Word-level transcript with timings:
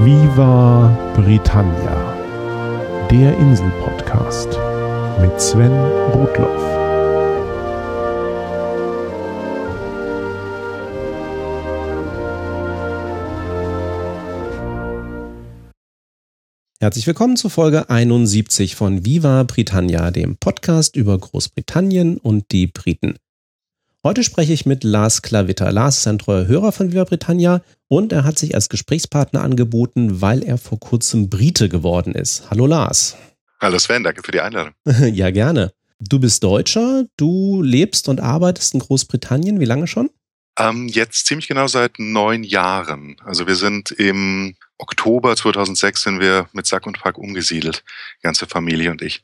Viva 0.00 1.12
Britannia, 1.16 3.08
der 3.10 3.36
Insel-Podcast 3.36 4.48
mit 5.20 5.40
Sven 5.40 5.72
Rudloff. 6.12 6.62
Herzlich 16.78 17.08
willkommen 17.08 17.34
zur 17.34 17.50
Folge 17.50 17.90
71 17.90 18.76
von 18.76 19.04
Viva 19.04 19.42
Britannia, 19.42 20.12
dem 20.12 20.36
Podcast 20.36 20.94
über 20.94 21.18
Großbritannien 21.18 22.18
und 22.18 22.52
die 22.52 22.68
Briten. 22.68 23.16
Heute 24.08 24.24
spreche 24.24 24.54
ich 24.54 24.64
mit 24.64 24.84
Lars 24.84 25.20
Klavitter. 25.20 25.70
Lars 25.70 25.98
ist 25.98 26.06
ein 26.06 26.18
treuer 26.18 26.46
Hörer 26.46 26.72
von 26.72 26.92
Viva 26.92 27.04
Britannia 27.04 27.60
und 27.88 28.10
er 28.10 28.24
hat 28.24 28.38
sich 28.38 28.54
als 28.54 28.70
Gesprächspartner 28.70 29.42
angeboten, 29.42 30.22
weil 30.22 30.42
er 30.42 30.56
vor 30.56 30.80
kurzem 30.80 31.28
Brite 31.28 31.68
geworden 31.68 32.14
ist. 32.14 32.50
Hallo 32.50 32.64
Lars. 32.64 33.18
Hallo 33.60 33.78
Sven, 33.78 34.04
danke 34.04 34.22
für 34.24 34.32
die 34.32 34.40
Einladung. 34.40 34.72
ja, 35.12 35.30
gerne. 35.30 35.74
Du 36.00 36.18
bist 36.18 36.42
Deutscher, 36.42 37.04
du 37.18 37.60
lebst 37.60 38.08
und 38.08 38.22
arbeitest 38.22 38.72
in 38.72 38.80
Großbritannien. 38.80 39.60
Wie 39.60 39.66
lange 39.66 39.86
schon? 39.86 40.08
Ähm, 40.58 40.88
jetzt 40.88 41.26
ziemlich 41.26 41.46
genau 41.46 41.66
seit 41.66 41.98
neun 41.98 42.44
Jahren. 42.44 43.16
Also 43.26 43.46
wir 43.46 43.56
sind 43.56 43.90
im 43.90 44.56
Oktober 44.78 45.36
2006 45.36 46.02
sind 46.02 46.20
wir 46.20 46.48
mit 46.54 46.64
Sack 46.64 46.86
und 46.86 46.98
Pack 46.98 47.18
umgesiedelt, 47.18 47.84
die 48.20 48.22
ganze 48.22 48.46
Familie 48.46 48.90
und 48.90 49.02
ich. 49.02 49.22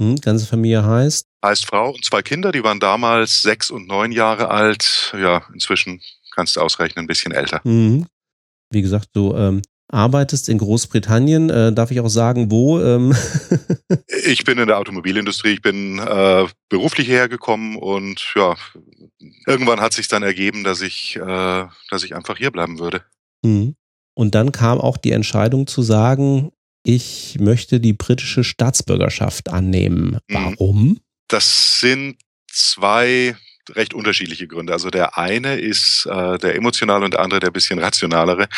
Hm, 0.00 0.16
ganze 0.16 0.46
Familie 0.46 0.84
heißt? 0.84 1.26
Heißt 1.44 1.66
Frau 1.66 1.90
und 1.90 2.04
zwei 2.04 2.22
Kinder, 2.22 2.52
die 2.52 2.64
waren 2.64 2.80
damals 2.80 3.42
sechs 3.42 3.70
und 3.70 3.86
neun 3.86 4.12
Jahre 4.12 4.48
alt. 4.48 5.14
Ja, 5.16 5.42
inzwischen 5.52 6.00
kannst 6.34 6.56
du 6.56 6.60
ausrechnen, 6.60 7.04
ein 7.04 7.06
bisschen 7.06 7.32
älter. 7.32 7.60
Mhm. 7.64 8.06
Wie 8.70 8.82
gesagt, 8.82 9.10
du 9.12 9.34
ähm, 9.36 9.62
arbeitest 9.88 10.48
in 10.48 10.58
Großbritannien. 10.58 11.50
Äh, 11.50 11.72
darf 11.72 11.90
ich 11.90 12.00
auch 12.00 12.08
sagen, 12.08 12.50
wo? 12.50 12.80
Ähm 12.80 13.14
ich 14.24 14.44
bin 14.44 14.58
in 14.58 14.66
der 14.66 14.78
Automobilindustrie. 14.78 15.52
Ich 15.52 15.62
bin 15.62 15.98
äh, 15.98 16.46
beruflich 16.68 17.08
hergekommen 17.08 17.76
und 17.76 18.34
ja, 18.34 18.56
irgendwann 19.46 19.80
hat 19.80 19.92
sich 19.92 20.08
dann 20.08 20.22
ergeben, 20.22 20.64
dass 20.64 20.80
ich, 20.80 21.16
äh, 21.16 21.66
dass 21.90 22.02
ich 22.02 22.14
einfach 22.16 22.36
hier 22.36 22.50
bleiben 22.50 22.78
würde. 22.78 23.02
Mhm. 23.42 23.76
Und 24.14 24.34
dann 24.34 24.52
kam 24.52 24.80
auch 24.80 24.96
die 24.96 25.12
Entscheidung 25.12 25.66
zu 25.66 25.82
sagen, 25.82 26.52
ich 26.84 27.38
möchte 27.40 27.80
die 27.80 27.94
britische 27.94 28.44
Staatsbürgerschaft 28.44 29.48
annehmen. 29.48 30.18
Mhm. 30.28 30.34
Warum? 30.34 31.00
Das 31.28 31.80
sind 31.80 32.18
zwei 32.46 33.36
recht 33.70 33.94
unterschiedliche 33.94 34.46
Gründe. 34.46 34.72
Also 34.72 34.90
der 34.90 35.18
eine 35.18 35.58
ist 35.58 36.06
äh, 36.06 36.38
der 36.38 36.54
emotionale 36.54 37.04
und 37.04 37.14
der 37.14 37.20
andere 37.20 37.40
der 37.40 37.50
bisschen 37.50 37.78
rationalere. 37.78 38.48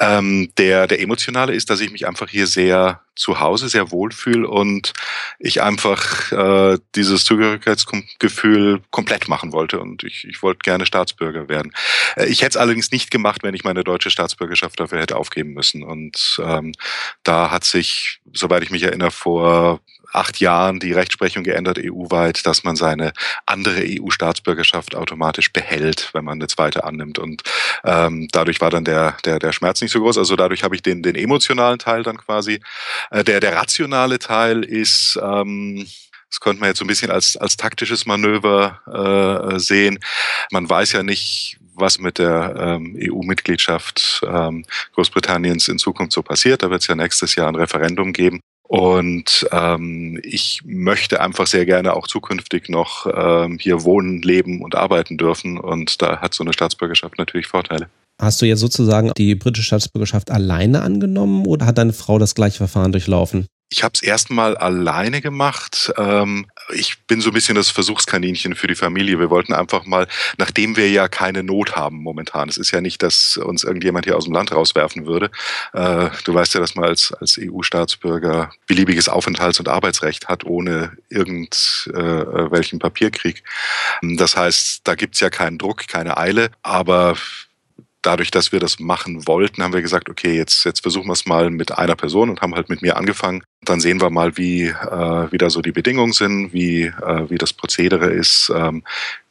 Ähm, 0.00 0.50
der, 0.58 0.86
der 0.86 1.00
emotionale 1.00 1.54
ist, 1.54 1.70
dass 1.70 1.80
ich 1.80 1.90
mich 1.90 2.06
einfach 2.06 2.28
hier 2.28 2.46
sehr 2.46 3.02
zu 3.18 3.40
Hause, 3.40 3.68
sehr 3.68 3.90
wohlfühle 3.90 4.48
und 4.48 4.92
ich 5.40 5.60
einfach 5.60 6.30
äh, 6.30 6.78
dieses 6.94 7.24
Zugehörigkeitsgefühl 7.24 8.80
komplett 8.90 9.28
machen 9.28 9.52
wollte 9.52 9.80
und 9.80 10.04
ich, 10.04 10.24
ich 10.24 10.40
wollte 10.42 10.60
gerne 10.60 10.86
Staatsbürger 10.86 11.48
werden. 11.48 11.72
Äh, 12.16 12.26
ich 12.26 12.42
hätte 12.42 12.50
es 12.50 12.56
allerdings 12.56 12.92
nicht 12.92 13.10
gemacht, 13.10 13.42
wenn 13.42 13.54
ich 13.54 13.64
meine 13.64 13.82
deutsche 13.82 14.10
Staatsbürgerschaft 14.10 14.78
dafür 14.78 15.00
hätte 15.00 15.16
aufgeben 15.16 15.52
müssen. 15.52 15.82
Und 15.82 16.40
ähm, 16.44 16.72
da 17.24 17.50
hat 17.50 17.64
sich, 17.64 18.20
soweit 18.32 18.62
ich 18.62 18.70
mich 18.70 18.84
erinnere, 18.84 19.10
vor 19.10 19.80
acht 20.12 20.40
Jahren 20.40 20.80
die 20.80 20.92
Rechtsprechung 20.92 21.44
geändert 21.44 21.78
EU-weit, 21.78 22.46
dass 22.46 22.64
man 22.64 22.76
seine 22.76 23.12
andere 23.46 23.82
EU-Staatsbürgerschaft 23.84 24.94
automatisch 24.94 25.52
behält, 25.52 26.10
wenn 26.12 26.24
man 26.24 26.38
eine 26.38 26.48
zweite 26.48 26.84
annimmt. 26.84 27.18
Und 27.18 27.42
ähm, 27.84 28.28
dadurch 28.32 28.60
war 28.60 28.70
dann 28.70 28.84
der, 28.84 29.16
der, 29.24 29.38
der 29.38 29.52
Schmerz 29.52 29.80
nicht 29.80 29.92
so 29.92 30.00
groß. 30.00 30.18
Also 30.18 30.36
dadurch 30.36 30.64
habe 30.64 30.74
ich 30.74 30.82
den, 30.82 31.02
den 31.02 31.14
emotionalen 31.14 31.78
Teil 31.78 32.02
dann 32.02 32.18
quasi. 32.18 32.60
Äh, 33.10 33.24
der, 33.24 33.40
der 33.40 33.56
rationale 33.56 34.18
Teil 34.18 34.64
ist, 34.64 35.18
ähm, 35.22 35.86
das 36.30 36.40
könnte 36.40 36.60
man 36.60 36.70
jetzt 36.70 36.78
so 36.78 36.84
ein 36.84 36.88
bisschen 36.88 37.10
als, 37.10 37.36
als 37.36 37.56
taktisches 37.56 38.06
Manöver 38.06 39.52
äh, 39.54 39.58
sehen. 39.58 39.98
Man 40.50 40.68
weiß 40.68 40.92
ja 40.92 41.02
nicht, 41.02 41.58
was 41.74 41.98
mit 41.98 42.18
der 42.18 42.54
ähm, 42.58 42.98
EU-Mitgliedschaft 43.00 44.22
ähm, 44.26 44.64
Großbritanniens 44.94 45.68
in 45.68 45.78
Zukunft 45.78 46.12
so 46.12 46.22
passiert. 46.22 46.62
Da 46.62 46.70
wird 46.70 46.82
es 46.82 46.88
ja 46.88 46.96
nächstes 46.96 47.34
Jahr 47.34 47.48
ein 47.48 47.54
Referendum 47.54 48.12
geben. 48.12 48.40
Und 48.68 49.48
ähm, 49.50 50.20
ich 50.22 50.60
möchte 50.66 51.22
einfach 51.22 51.46
sehr 51.46 51.64
gerne 51.64 51.94
auch 51.96 52.06
zukünftig 52.06 52.68
noch 52.68 53.06
ähm, 53.12 53.58
hier 53.58 53.82
wohnen, 53.82 54.20
leben 54.20 54.60
und 54.60 54.74
arbeiten 54.74 55.16
dürfen. 55.16 55.58
Und 55.58 56.02
da 56.02 56.20
hat 56.20 56.34
so 56.34 56.44
eine 56.44 56.52
Staatsbürgerschaft 56.52 57.16
natürlich 57.16 57.46
Vorteile. 57.46 57.88
Hast 58.20 58.42
du 58.42 58.46
jetzt 58.46 58.60
sozusagen 58.60 59.12
die 59.16 59.34
britische 59.34 59.64
Staatsbürgerschaft 59.64 60.30
alleine 60.30 60.82
angenommen 60.82 61.46
oder 61.46 61.64
hat 61.64 61.78
deine 61.78 61.94
Frau 61.94 62.18
das 62.18 62.34
gleiche 62.34 62.58
Verfahren 62.58 62.92
durchlaufen? 62.92 63.46
Ich 63.70 63.82
habe 63.82 63.92
es 63.94 64.02
erstmal 64.02 64.56
alleine 64.56 65.22
gemacht. 65.22 65.92
Ähm, 65.96 66.46
ich 66.72 66.98
bin 67.06 67.20
so 67.20 67.30
ein 67.30 67.32
bisschen 67.32 67.54
das 67.54 67.70
Versuchskaninchen 67.70 68.54
für 68.54 68.66
die 68.66 68.74
Familie. 68.74 69.18
Wir 69.18 69.30
wollten 69.30 69.52
einfach 69.52 69.84
mal, 69.84 70.06
nachdem 70.36 70.76
wir 70.76 70.90
ja 70.90 71.08
keine 71.08 71.42
Not 71.42 71.76
haben 71.76 71.98
momentan, 71.98 72.48
es 72.48 72.56
ist 72.56 72.70
ja 72.70 72.80
nicht, 72.80 73.02
dass 73.02 73.36
uns 73.36 73.64
irgendjemand 73.64 74.04
hier 74.04 74.16
aus 74.16 74.24
dem 74.24 74.34
Land 74.34 74.52
rauswerfen 74.52 75.06
würde. 75.06 75.30
Äh, 75.72 76.10
du 76.24 76.34
weißt 76.34 76.54
ja, 76.54 76.60
dass 76.60 76.74
man 76.74 76.84
als, 76.84 77.12
als 77.12 77.38
EU-Staatsbürger 77.40 78.50
beliebiges 78.66 79.08
Aufenthalts- 79.08 79.58
und 79.58 79.68
Arbeitsrecht 79.68 80.28
hat, 80.28 80.44
ohne 80.44 80.92
irgendwelchen 81.08 82.78
äh, 82.78 82.80
Papierkrieg. 82.80 83.42
Das 84.02 84.36
heißt, 84.36 84.82
da 84.84 84.94
gibt's 84.94 85.20
ja 85.20 85.30
keinen 85.30 85.58
Druck, 85.58 85.88
keine 85.88 86.16
Eile, 86.16 86.50
aber 86.62 87.16
dadurch, 88.02 88.30
dass 88.30 88.52
wir 88.52 88.60
das 88.60 88.78
machen 88.78 89.26
wollten, 89.26 89.62
haben 89.62 89.72
wir 89.72 89.82
gesagt, 89.82 90.08
okay, 90.08 90.36
jetzt, 90.36 90.64
jetzt 90.64 90.80
versuchen 90.80 91.08
wir 91.08 91.12
es 91.12 91.26
mal 91.26 91.50
mit 91.50 91.72
einer 91.72 91.96
Person 91.96 92.30
und 92.30 92.40
haben 92.40 92.54
halt 92.54 92.68
mit 92.68 92.82
mir 92.82 92.96
angefangen. 92.96 93.42
Dann 93.62 93.80
sehen 93.80 94.00
wir 94.00 94.10
mal, 94.10 94.36
wie, 94.36 94.66
äh, 94.66 95.32
wie 95.32 95.38
da 95.38 95.50
so 95.50 95.62
die 95.62 95.72
Bedingungen 95.72 96.12
sind, 96.12 96.52
wie, 96.52 96.84
äh, 96.84 97.30
wie 97.30 97.38
das 97.38 97.52
Prozedere 97.52 98.10
ist, 98.10 98.52
ähm, 98.54 98.84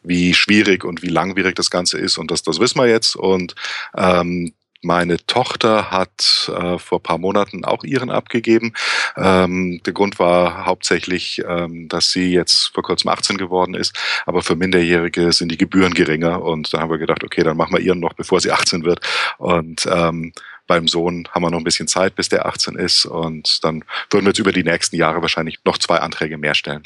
wie 0.03 0.33
schwierig 0.33 0.83
und 0.83 1.01
wie 1.01 1.09
langwierig 1.09 1.55
das 1.55 1.69
Ganze 1.69 1.97
ist. 1.97 2.17
Und 2.17 2.31
das, 2.31 2.44
das 2.44 2.59
wissen 2.59 2.79
wir 2.79 2.88
jetzt. 2.88 3.16
Und 3.16 3.55
ähm, 3.95 4.53
meine 4.87 5.17
Tochter 5.27 5.91
hat 5.91 6.49
äh, 6.55 6.79
vor 6.79 7.03
paar 7.03 7.17
Monaten 7.17 7.65
auch 7.65 7.83
ihren 7.83 8.09
abgegeben. 8.09 8.73
Ähm, 9.17 9.81
der 9.85 9.93
Grund 9.93 10.17
war 10.17 10.65
hauptsächlich, 10.65 11.43
ähm, 11.47 11.89
dass 11.89 12.11
sie 12.11 12.31
jetzt 12.33 12.71
vor 12.73 12.83
kurzem 12.83 13.09
18 13.09 13.37
geworden 13.37 13.75
ist, 13.75 13.95
aber 14.25 14.41
für 14.41 14.55
Minderjährige 14.55 15.31
sind 15.33 15.51
die 15.51 15.57
Gebühren 15.57 15.93
geringer 15.93 16.41
und 16.41 16.73
da 16.73 16.79
haben 16.79 16.89
wir 16.89 16.97
gedacht, 16.97 17.23
okay, 17.23 17.43
dann 17.43 17.57
machen 17.57 17.73
wir 17.73 17.81
ihren 17.81 17.99
noch, 17.99 18.13
bevor 18.13 18.39
sie 18.39 18.51
18 18.51 18.85
wird. 18.85 19.01
Und 19.37 19.85
ähm, 19.91 20.31
beim 20.67 20.87
Sohn 20.87 21.27
haben 21.31 21.43
wir 21.43 21.51
noch 21.51 21.59
ein 21.59 21.63
bisschen 21.65 21.87
Zeit, 21.87 22.15
bis 22.15 22.29
der 22.29 22.45
18 22.45 22.75
ist 22.75 23.05
und 23.05 23.63
dann 23.63 23.83
würden 24.09 24.25
wir 24.25 24.29
jetzt 24.29 24.39
über 24.39 24.53
die 24.53 24.63
nächsten 24.63 24.95
Jahre 24.95 25.21
wahrscheinlich 25.21 25.59
noch 25.65 25.77
zwei 25.77 25.97
Anträge 25.97 26.37
mehr 26.37 26.55
stellen. 26.55 26.83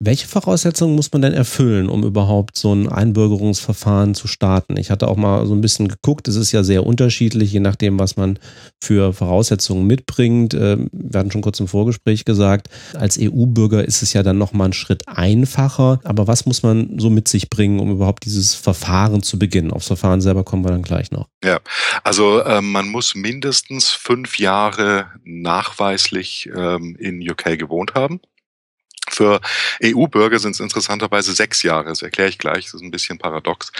Welche 0.00 0.28
Voraussetzungen 0.28 0.94
muss 0.94 1.10
man 1.10 1.22
denn 1.22 1.32
erfüllen, 1.32 1.88
um 1.88 2.04
überhaupt 2.04 2.56
so 2.56 2.72
ein 2.72 2.88
Einbürgerungsverfahren 2.88 4.14
zu 4.14 4.28
starten? 4.28 4.76
Ich 4.76 4.92
hatte 4.92 5.08
auch 5.08 5.16
mal 5.16 5.44
so 5.44 5.54
ein 5.54 5.60
bisschen 5.60 5.88
geguckt, 5.88 6.28
es 6.28 6.36
ist 6.36 6.52
ja 6.52 6.62
sehr 6.62 6.86
unterschiedlich, 6.86 7.52
je 7.52 7.58
nachdem, 7.58 7.98
was 7.98 8.16
man 8.16 8.38
für 8.80 9.12
Voraussetzungen 9.12 9.88
mitbringt. 9.88 10.54
Ähm, 10.54 10.88
wir 10.92 11.18
hatten 11.18 11.32
schon 11.32 11.40
kurz 11.40 11.58
im 11.58 11.66
Vorgespräch 11.66 12.24
gesagt, 12.24 12.68
als 12.94 13.18
EU-Bürger 13.20 13.84
ist 13.84 14.02
es 14.02 14.12
ja 14.12 14.22
dann 14.22 14.38
nochmal 14.38 14.66
einen 14.66 14.72
Schritt 14.72 15.02
einfacher. 15.08 15.98
Aber 16.04 16.28
was 16.28 16.46
muss 16.46 16.62
man 16.62 17.00
so 17.00 17.10
mit 17.10 17.26
sich 17.26 17.50
bringen, 17.50 17.80
um 17.80 17.90
überhaupt 17.90 18.24
dieses 18.24 18.54
Verfahren 18.54 19.24
zu 19.24 19.36
beginnen? 19.36 19.72
Aufs 19.72 19.88
Verfahren 19.88 20.20
selber 20.20 20.44
kommen 20.44 20.64
wir 20.64 20.70
dann 20.70 20.82
gleich 20.82 21.10
noch. 21.10 21.26
Ja, 21.42 21.58
also 22.04 22.38
äh, 22.38 22.62
man 22.62 22.86
muss 22.86 23.16
mindestens 23.16 23.90
fünf 23.90 24.38
Jahre 24.38 25.06
nachweislich 25.24 26.48
ähm, 26.54 26.94
in 27.00 27.28
UK 27.28 27.58
gewohnt 27.58 27.94
haben. 27.96 28.20
Für 29.10 29.40
EU-Bürger 29.82 30.38
sind 30.38 30.52
es 30.52 30.60
interessanterweise 30.60 31.32
sechs 31.32 31.62
Jahre. 31.62 31.88
Das 31.88 32.02
erkläre 32.02 32.28
ich 32.28 32.38
gleich. 32.38 32.64
Das 32.66 32.74
ist 32.74 32.82
ein 32.82 32.90
bisschen 32.90 33.18
paradox. 33.18 33.72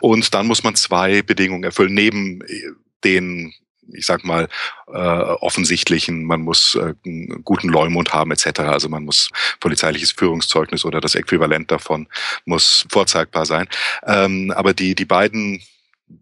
Und 0.00 0.32
dann 0.34 0.46
muss 0.46 0.62
man 0.62 0.74
zwei 0.74 1.22
Bedingungen 1.22 1.64
erfüllen, 1.64 1.94
neben 1.94 2.40
äh, 2.42 2.72
den 3.04 3.54
ich 3.92 4.06
sag 4.06 4.24
mal, 4.24 4.48
äh, 4.86 4.92
offensichtlichen, 4.92 6.24
man 6.24 6.40
muss 6.40 6.74
äh, 6.76 6.94
einen 7.04 7.42
guten 7.44 7.68
Leumund 7.68 8.12
haben 8.12 8.30
etc. 8.30 8.60
Also 8.60 8.88
man 8.88 9.04
muss 9.04 9.30
polizeiliches 9.60 10.12
Führungszeugnis 10.12 10.84
oder 10.84 11.00
das 11.00 11.14
Äquivalent 11.14 11.70
davon 11.70 12.08
muss 12.44 12.86
vorzeigbar 12.90 13.46
sein. 13.46 13.68
Ähm, 14.06 14.52
aber 14.54 14.72
die, 14.72 14.94
die 14.94 15.04
beiden 15.04 15.62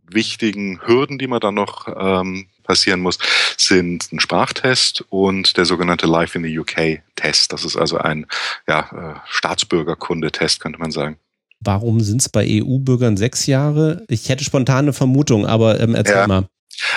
wichtigen 0.08 0.80
Hürden, 0.86 1.18
die 1.18 1.26
man 1.26 1.40
dann 1.40 1.54
noch 1.54 1.88
ähm, 1.88 2.48
passieren 2.70 3.00
muss, 3.00 3.18
sind 3.56 4.12
ein 4.12 4.20
Sprachtest 4.20 5.04
und 5.08 5.56
der 5.56 5.64
sogenannte 5.64 6.06
Life 6.06 6.38
in 6.38 6.44
the 6.44 6.56
UK 6.56 7.02
Test. 7.16 7.52
Das 7.52 7.64
ist 7.64 7.76
also 7.76 7.98
ein 7.98 8.26
ja, 8.68 8.80
äh, 8.80 9.18
Staatsbürgerkunde-Test, 9.28 10.60
könnte 10.60 10.78
man 10.78 10.92
sagen. 10.92 11.16
Warum 11.58 12.00
sind 12.00 12.22
es 12.22 12.28
bei 12.28 12.46
EU-Bürgern 12.48 13.16
sechs 13.16 13.46
Jahre? 13.46 14.04
Ich 14.08 14.28
hätte 14.28 14.44
spontane 14.44 14.92
Vermutung, 14.92 15.46
aber 15.46 15.80
ähm, 15.80 15.96
erzähl 15.96 16.14
ja. 16.14 16.26
mal. 16.28 16.46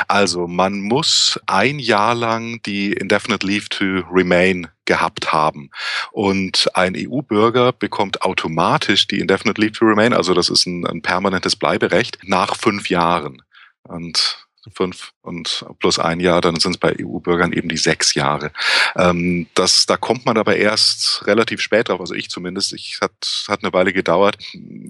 Also 0.08 0.48
man 0.48 0.80
muss 0.80 1.40
ein 1.48 1.80
Jahr 1.80 2.14
lang 2.14 2.62
die 2.62 2.94
Indefinite 2.94 3.46
Leave 3.46 3.68
to 3.70 3.86
Remain 4.12 4.68
gehabt 4.86 5.34
haben. 5.34 5.72
Und 6.12 6.70
ein 6.76 6.94
EU-Bürger 6.96 7.74
bekommt 7.74 8.22
automatisch 8.22 9.08
die 9.08 9.20
Indefinite 9.20 9.60
Leave 9.60 9.74
to 9.74 9.86
Remain, 9.86 10.14
also 10.14 10.36
das 10.36 10.50
ist 10.50 10.68
ein, 10.68 10.86
ein 10.86 11.02
permanentes 11.02 11.56
Bleiberecht, 11.56 12.20
nach 12.24 12.56
fünf 12.56 12.90
Jahren. 12.90 13.42
Und 13.84 14.43
fünf 14.74 15.12
und 15.22 15.66
plus 15.80 16.00
ein 16.00 16.20
Jahr, 16.20 16.42
dann 16.42 16.60
sind 16.60 16.74
es 16.74 16.78
bei 16.78 16.96
EU-Bürgern 17.00 17.54
eben 17.54 17.70
die 17.70 17.78
sechs 17.78 18.14
Jahre. 18.14 18.52
Ähm, 18.96 19.48
das, 19.56 19.86
da 19.86 19.98
kommt 19.98 20.26
man 20.26 20.38
aber 20.38 20.56
erst 20.56 21.26
relativ 21.28 21.62
spät 21.62 21.90
drauf, 21.90 22.00
also 22.00 22.14
ich 22.14 22.30
zumindest. 22.30 22.74
Ich 22.74 23.00
hat, 23.02 23.46
hat 23.48 23.64
eine 23.64 23.74
Weile 23.74 23.94
gedauert, 23.94 24.38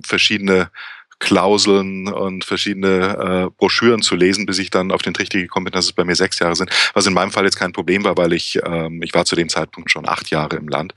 verschiedene 0.06 0.70
Klauseln 1.24 2.10
und 2.10 2.44
verschiedene 2.44 3.48
äh, 3.48 3.56
Broschüren 3.58 4.02
zu 4.02 4.16
lesen, 4.16 4.46
bis 4.46 4.60
ich 4.60 4.72
dann 4.72 4.92
auf 4.92 5.02
den 5.02 5.14
Trichter 5.14 5.40
gekommen 5.40 5.64
bin, 5.66 5.72
dass 5.72 5.86
es 5.86 5.94
bei 5.94 6.04
mir 6.04 6.16
sechs 6.16 6.38
Jahre 6.40 6.56
sind. 6.56 6.70
Was 6.94 7.06
in 7.06 7.14
meinem 7.14 7.32
Fall 7.32 7.46
jetzt 7.46 7.56
kein 7.56 7.72
Problem 7.72 8.04
war, 8.04 8.18
weil 8.18 8.34
ich, 8.34 8.60
ähm, 8.66 9.02
ich 9.02 9.14
war 9.14 9.24
zu 9.24 9.38
dem 9.38 9.48
Zeitpunkt 9.48 9.90
schon 9.90 10.06
acht 10.06 10.30
Jahre 10.32 10.58
im 10.58 10.68
Land. 10.68 10.94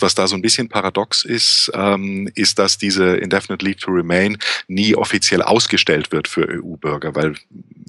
Was 0.00 0.16
da 0.16 0.26
so 0.26 0.34
ein 0.34 0.42
bisschen 0.42 0.68
paradox 0.68 1.24
ist, 1.24 1.70
ähm, 1.74 2.28
ist, 2.34 2.58
dass 2.58 2.78
diese 2.78 3.16
Indefinite 3.18 3.64
Leave 3.64 3.78
to 3.78 3.92
Remain 3.92 4.36
nie 4.66 4.96
offiziell 4.96 5.42
ausgestellt 5.42 6.10
wird 6.10 6.26
für 6.26 6.48
EU-Bürger, 6.48 7.14
weil 7.14 7.34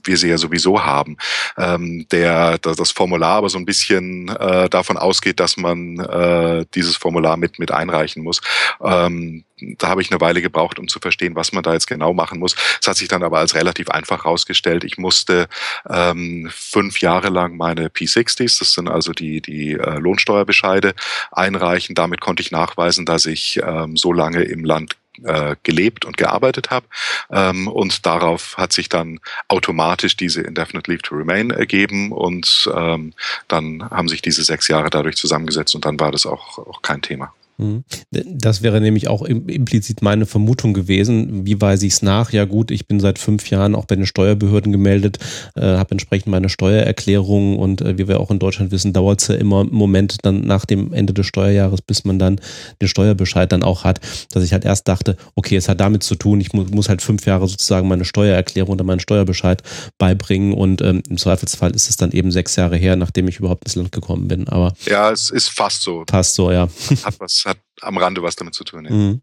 wir 0.05 0.17
sie 0.17 0.29
ja 0.29 0.37
sowieso 0.37 0.83
haben. 0.83 1.17
Ähm, 1.57 2.07
der, 2.11 2.57
das 2.57 2.91
Formular 2.91 3.37
aber 3.37 3.49
so 3.49 3.57
ein 3.57 3.65
bisschen 3.65 4.29
äh, 4.29 4.69
davon 4.69 4.97
ausgeht, 4.97 5.39
dass 5.39 5.57
man 5.57 5.99
äh, 5.99 6.65
dieses 6.75 6.97
Formular 6.97 7.37
mit, 7.37 7.59
mit 7.59 7.71
einreichen 7.71 8.23
muss. 8.23 8.41
Ähm, 8.83 9.43
da 9.77 9.89
habe 9.89 10.01
ich 10.01 10.11
eine 10.11 10.21
Weile 10.21 10.41
gebraucht, 10.41 10.79
um 10.79 10.87
zu 10.87 10.99
verstehen, 10.99 11.35
was 11.35 11.51
man 11.51 11.63
da 11.63 11.73
jetzt 11.73 11.87
genau 11.87 12.13
machen 12.13 12.39
muss. 12.39 12.55
Es 12.81 12.87
hat 12.87 12.97
sich 12.97 13.07
dann 13.07 13.23
aber 13.23 13.39
als 13.39 13.55
relativ 13.55 13.89
einfach 13.89 14.23
herausgestellt. 14.23 14.83
Ich 14.83 14.97
musste 14.97 15.47
ähm, 15.89 16.49
fünf 16.53 17.01
Jahre 17.01 17.29
lang 17.29 17.57
meine 17.57 17.89
P60s, 17.89 18.59
das 18.59 18.73
sind 18.73 18.87
also 18.87 19.11
die, 19.11 19.41
die 19.41 19.73
äh, 19.73 19.99
Lohnsteuerbescheide, 19.99 20.93
einreichen. 21.31 21.95
Damit 21.95 22.21
konnte 22.21 22.41
ich 22.41 22.51
nachweisen, 22.51 23.05
dass 23.05 23.25
ich 23.25 23.59
ähm, 23.63 23.97
so 23.97 24.13
lange 24.13 24.43
im 24.43 24.63
Land 24.63 24.95
äh, 25.25 25.55
gelebt 25.63 26.05
und 26.05 26.17
gearbeitet 26.17 26.69
habe. 26.69 26.85
Ähm, 27.31 27.67
und 27.67 28.05
darauf 28.05 28.57
hat 28.57 28.73
sich 28.73 28.89
dann 28.89 29.19
automatisch 29.47 30.15
diese 30.17 30.41
Indefinite 30.41 30.89
Leave 30.89 31.01
to 31.01 31.15
Remain 31.15 31.51
ergeben 31.51 32.11
und 32.11 32.69
ähm, 32.75 33.13
dann 33.47 33.89
haben 33.89 34.07
sich 34.07 34.21
diese 34.21 34.43
sechs 34.43 34.67
Jahre 34.67 34.89
dadurch 34.89 35.15
zusammengesetzt 35.15 35.75
und 35.75 35.85
dann 35.85 35.99
war 35.99 36.11
das 36.11 36.25
auch, 36.25 36.59
auch 36.59 36.81
kein 36.81 37.01
Thema. 37.01 37.33
Mhm. 37.59 37.83
Das 38.11 38.63
wäre 38.63 38.79
nämlich 38.79 39.09
auch 39.09 39.21
implizit 39.23 40.01
meine 40.01 40.25
Vermutung 40.25 40.73
gewesen. 40.73 41.45
Wie 41.45 41.59
weise 41.59 41.85
ich 41.85 41.93
es 41.93 42.01
nach? 42.01 42.31
Ja 42.31 42.45
gut, 42.45 42.71
ich 42.71 42.87
bin 42.87 43.01
seit 43.01 43.19
fünf 43.19 43.49
Jahren 43.49 43.75
auch 43.75 43.85
bei 43.85 43.95
den 43.95 44.05
Steuerbehörden 44.05 44.71
gemeldet, 44.71 45.19
äh, 45.55 45.61
habe 45.61 45.91
entsprechend 45.91 46.27
meine 46.27 46.47
Steuererklärung 46.47 47.59
und 47.59 47.81
äh, 47.81 47.97
wie 47.97 48.07
wir 48.07 48.21
auch 48.21 48.31
in 48.31 48.39
Deutschland 48.39 48.71
wissen, 48.71 48.93
dauert 48.93 49.21
es 49.21 49.27
ja 49.27 49.35
immer 49.35 49.61
einen 49.61 49.73
Moment 49.73 50.17
dann 50.23 50.41
nach 50.41 50.65
dem 50.65 50.93
Ende 50.93 51.13
des 51.13 51.27
Steuerjahres, 51.27 51.81
bis 51.81 52.05
man 52.05 52.17
dann 52.17 52.39
den 52.81 52.87
Steuerbescheid 52.87 53.51
dann 53.51 53.63
auch 53.63 53.83
hat, 53.83 53.99
dass 54.31 54.43
ich 54.43 54.53
halt 54.53 54.63
erst 54.63 54.87
dachte, 54.87 55.17
okay, 55.35 55.57
es 55.57 55.67
hat 55.67 55.81
damit 55.81 56.03
zu 56.03 56.15
tun, 56.15 56.39
ich 56.39 56.53
mu 56.53 56.63
muss 56.71 56.87
halt 56.87 57.01
fünf 57.01 57.25
Jahre 57.25 57.47
sozusagen 57.47 57.87
meine 57.87 58.05
Steuererklärung 58.05 58.73
oder 58.73 58.85
meinen 58.85 59.01
Steuerbescheid 59.01 59.63
beibringen 59.97 60.53
und 60.53 60.81
ähm, 60.81 61.03
im 61.09 61.17
Zweifelsfall 61.17 61.71
ist 61.71 61.89
es 61.89 61.97
dann 61.97 62.11
eben 62.11 62.31
sechs 62.31 62.55
Jahre 62.55 62.77
her, 62.77 62.95
nachdem 62.95 63.27
ich 63.27 63.39
überhaupt 63.39 63.65
ins 63.65 63.75
Land 63.75 63.91
gekommen 63.91 64.29
bin. 64.29 64.47
Aber 64.47 64.73
ja, 64.85 65.11
es 65.11 65.29
ist 65.29 65.49
fast 65.49 65.81
so. 65.81 66.05
Fast 66.09 66.35
so, 66.35 66.51
ja. 66.51 66.69
Hat 67.03 67.19
was 67.19 67.43
hat 67.49 67.59
am 67.81 67.97
Rande 67.97 68.23
was 68.23 68.35
damit 68.35 68.53
zu 68.53 68.63
tun. 68.63 68.85
Ja. 68.85 68.91
Mhm. 68.91 69.21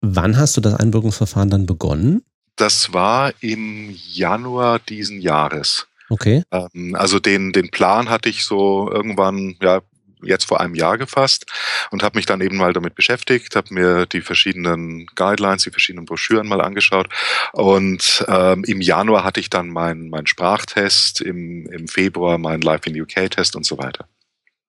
Wann 0.00 0.36
hast 0.36 0.56
du 0.56 0.60
das 0.60 0.74
Einbürgerungsverfahren 0.74 1.50
dann 1.50 1.66
begonnen? 1.66 2.22
Das 2.56 2.92
war 2.92 3.32
im 3.40 3.96
Januar 4.12 4.78
diesen 4.78 5.20
Jahres. 5.20 5.86
Okay. 6.10 6.42
Ähm, 6.50 6.94
also 6.94 7.18
den, 7.18 7.52
den 7.52 7.70
Plan 7.70 8.08
hatte 8.08 8.28
ich 8.28 8.44
so 8.44 8.90
irgendwann, 8.90 9.56
ja, 9.60 9.80
jetzt 10.22 10.46
vor 10.46 10.60
einem 10.60 10.74
Jahr 10.74 10.98
gefasst 10.98 11.46
und 11.92 12.02
habe 12.02 12.18
mich 12.18 12.26
dann 12.26 12.40
eben 12.40 12.56
mal 12.56 12.72
damit 12.72 12.96
beschäftigt, 12.96 13.54
habe 13.54 13.72
mir 13.72 14.06
die 14.06 14.20
verschiedenen 14.20 15.06
Guidelines, 15.14 15.62
die 15.62 15.70
verschiedenen 15.70 16.06
Broschüren 16.06 16.48
mal 16.48 16.60
angeschaut 16.60 17.08
und 17.52 18.24
ähm, 18.26 18.64
im 18.64 18.80
Januar 18.80 19.22
hatte 19.22 19.38
ich 19.38 19.48
dann 19.48 19.68
meinen 19.68 20.10
mein 20.10 20.26
Sprachtest, 20.26 21.20
im, 21.20 21.66
im 21.66 21.86
Februar 21.86 22.38
meinen 22.38 22.62
Live 22.62 22.86
in 22.86 23.00
UK 23.00 23.30
Test 23.30 23.54
und 23.54 23.64
so 23.64 23.78
weiter 23.78 24.08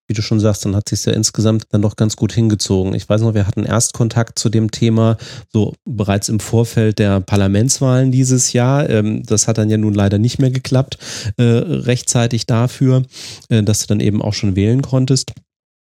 wie 0.09 0.13
du 0.13 0.23
schon 0.23 0.39
sagst, 0.39 0.65
dann 0.65 0.75
hat 0.75 0.89
sich 0.89 1.06
ja 1.06 1.13
insgesamt 1.13 1.67
dann 1.69 1.83
doch 1.83 1.95
ganz 1.95 2.15
gut 2.15 2.33
hingezogen. 2.33 2.95
Ich 2.95 3.07
weiß 3.07 3.21
noch, 3.21 3.35
wir 3.35 3.45
hatten 3.45 3.63
Erstkontakt 3.63 4.39
zu 4.39 4.50
dem 4.50 4.71
Thema 4.71 5.17
so 5.53 5.75
bereits 5.85 6.29
im 6.29 6.39
Vorfeld 6.39 6.97
der 6.97 7.21
Parlamentswahlen 7.21 8.11
dieses 8.11 8.51
Jahr. 8.51 8.89
Ähm, 8.89 9.23
das 9.23 9.47
hat 9.47 9.59
dann 9.59 9.69
ja 9.69 9.77
nun 9.77 9.94
leider 9.94 10.17
nicht 10.17 10.39
mehr 10.39 10.50
geklappt, 10.50 10.97
äh, 11.38 11.44
rechtzeitig 11.44 12.47
dafür, 12.47 13.03
äh, 13.50 13.61
dass 13.61 13.81
du 13.81 13.88
dann 13.88 14.00
eben 14.00 14.23
auch 14.23 14.33
schon 14.33 14.56
wählen 14.56 14.81
konntest. 14.81 15.33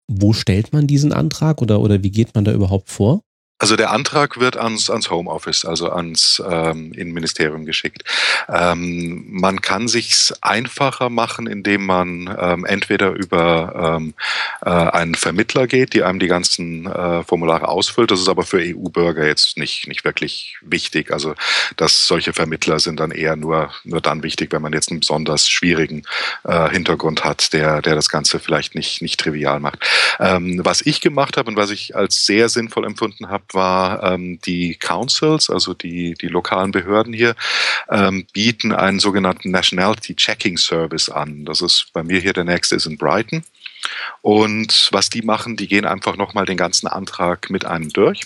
Wo 0.08 0.32
stellt 0.32 0.73
man 0.73 0.88
diesen 0.88 1.12
Antrag 1.12 1.62
oder, 1.62 1.81
oder 1.81 2.02
wie 2.02 2.11
geht 2.11 2.34
man 2.34 2.44
da 2.44 2.52
überhaupt 2.52 2.90
vor? 2.90 3.23
Also 3.58 3.76
der 3.76 3.91
Antrag 3.91 4.38
wird 4.38 4.58
ans, 4.58 4.91
ans 4.91 5.08
Homeoffice, 5.08 5.64
also 5.64 5.91
ans 5.91 6.43
ähm, 6.47 6.93
Innenministerium 6.93 7.64
geschickt. 7.64 8.05
Ähm, 8.50 9.25
man 9.31 9.62
kann 9.62 9.88
sich's 9.88 10.35
einfacher 10.43 11.08
machen, 11.08 11.47
indem 11.47 11.87
man 11.87 12.37
ähm, 12.38 12.67
entweder 12.67 13.12
über 13.12 13.97
ähm, 13.99 14.12
äh, 14.61 14.69
einen 14.69 15.14
Vermittler 15.14 15.67
geht, 15.67 15.94
die 15.94 16.03
einem 16.03 16.19
die 16.19 16.26
ganzen 16.26 16.85
äh, 16.85 17.25
Formulare 17.25 17.69
ausfüllt. 17.69 18.11
Das 18.11 18.20
ist 18.20 18.29
aber 18.29 18.43
für 18.43 18.58
EU-Bürger 18.58 19.26
jetzt 19.26 19.56
nicht 19.56 19.88
nicht 19.88 20.05
wirklich 20.05 20.59
wichtig. 20.61 21.11
Also 21.11 21.35
dass 21.76 22.06
solche 22.06 22.35
Vermittler 22.35 22.79
sind 22.79 23.00
dann 23.00 23.11
eher 23.11 23.37
nur 23.37 23.73
nur 23.85 24.02
dann 24.02 24.23
wichtig, 24.23 24.52
wenn 24.52 24.61
man 24.61 24.75
jetzt 24.75 24.91
einen 24.91 25.00
besonders 25.00 25.49
schwierigen 25.49 26.02
äh, 26.44 26.69
Hintergrund 26.69 27.25
hat, 27.25 27.55
der 27.55 27.81
der 27.81 27.94
das 27.94 28.11
Ganze 28.11 28.38
vielleicht 28.38 28.75
nicht 28.75 29.00
nicht 29.00 29.19
trivial 29.19 29.61
macht. 29.61 29.79
Ähm, 30.20 30.61
was 30.62 30.85
ich 30.85 31.00
gemacht 31.00 31.38
habe 31.38 31.49
und 31.49 31.56
was 31.56 31.70
ich 31.70 31.97
als 31.97 32.26
sehr 32.26 32.50
sinnvoll 32.50 32.85
empfunden 32.85 33.31
habe 33.31 33.46
war, 33.53 34.03
ähm, 34.03 34.39
die 34.45 34.77
Councils, 34.77 35.51
also 35.51 35.75
die, 35.75 36.15
die 36.15 36.29
lokalen 36.29 36.73
Behörden 36.73 37.13
hier, 37.13 37.35
ähm, 37.91 38.27
bieten 38.33 38.73
einen 38.73 39.01
sogenannten 39.01 39.51
Nationality 39.51 40.15
Checking 40.15 40.57
Service 40.59 41.09
an. 41.09 41.45
Das 41.45 41.61
ist 41.61 41.93
bei 41.93 42.03
mir 42.03 42.21
hier 42.21 42.33
der 42.33 42.45
nächste 42.45 42.77
ist 42.77 42.87
in 42.87 42.99
Brighton. 42.99 43.45
Und 44.23 44.89
was 44.93 45.11
die 45.11 45.23
machen, 45.23 45.57
die 45.57 45.69
gehen 45.69 45.85
einfach 45.85 46.17
nochmal 46.17 46.45
den 46.45 46.57
ganzen 46.57 46.89
Antrag 46.89 47.51
mit 47.51 47.65
einem 47.65 47.91
durch 47.91 48.23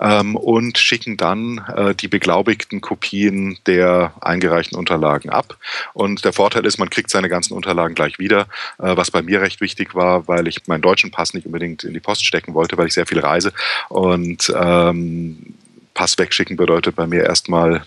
ähm, 0.00 0.36
und 0.36 0.78
schicken 0.78 1.16
dann 1.16 1.58
äh, 1.74 1.94
die 1.94 2.08
beglaubigten 2.08 2.80
Kopien 2.80 3.58
der 3.66 4.12
eingereichten 4.20 4.78
Unterlagen 4.78 5.30
ab. 5.30 5.56
Und 5.92 6.24
der 6.24 6.32
Vorteil 6.32 6.66
ist, 6.66 6.78
man 6.78 6.90
kriegt 6.90 7.10
seine 7.10 7.28
ganzen 7.28 7.54
Unterlagen 7.54 7.94
gleich 7.94 8.18
wieder, 8.18 8.42
äh, 8.78 8.96
was 8.96 9.10
bei 9.10 9.22
mir 9.22 9.40
recht 9.40 9.60
wichtig 9.60 9.94
war, 9.94 10.28
weil 10.28 10.48
ich 10.48 10.66
meinen 10.66 10.82
deutschen 10.82 11.10
Pass 11.10 11.34
nicht 11.34 11.46
unbedingt 11.46 11.84
in 11.84 11.94
die 11.94 12.00
Post 12.00 12.24
stecken 12.24 12.54
wollte, 12.54 12.76
weil 12.78 12.86
ich 12.86 12.94
sehr 12.94 13.06
viel 13.06 13.20
reise. 13.20 13.52
Und 13.88 14.52
ähm, 14.56 15.54
Pass 15.94 16.16
wegschicken 16.18 16.56
bedeutet 16.56 16.94
bei 16.94 17.06
mir 17.06 17.24
erstmal 17.24 17.82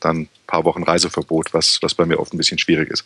dann 0.00 0.22
ein 0.22 0.28
paar 0.46 0.64
Wochen 0.64 0.82
Reiseverbot, 0.82 1.54
was, 1.54 1.78
was 1.82 1.94
bei 1.94 2.04
mir 2.04 2.18
oft 2.18 2.32
ein 2.32 2.38
bisschen 2.38 2.58
schwierig 2.58 2.90
ist. 2.90 3.04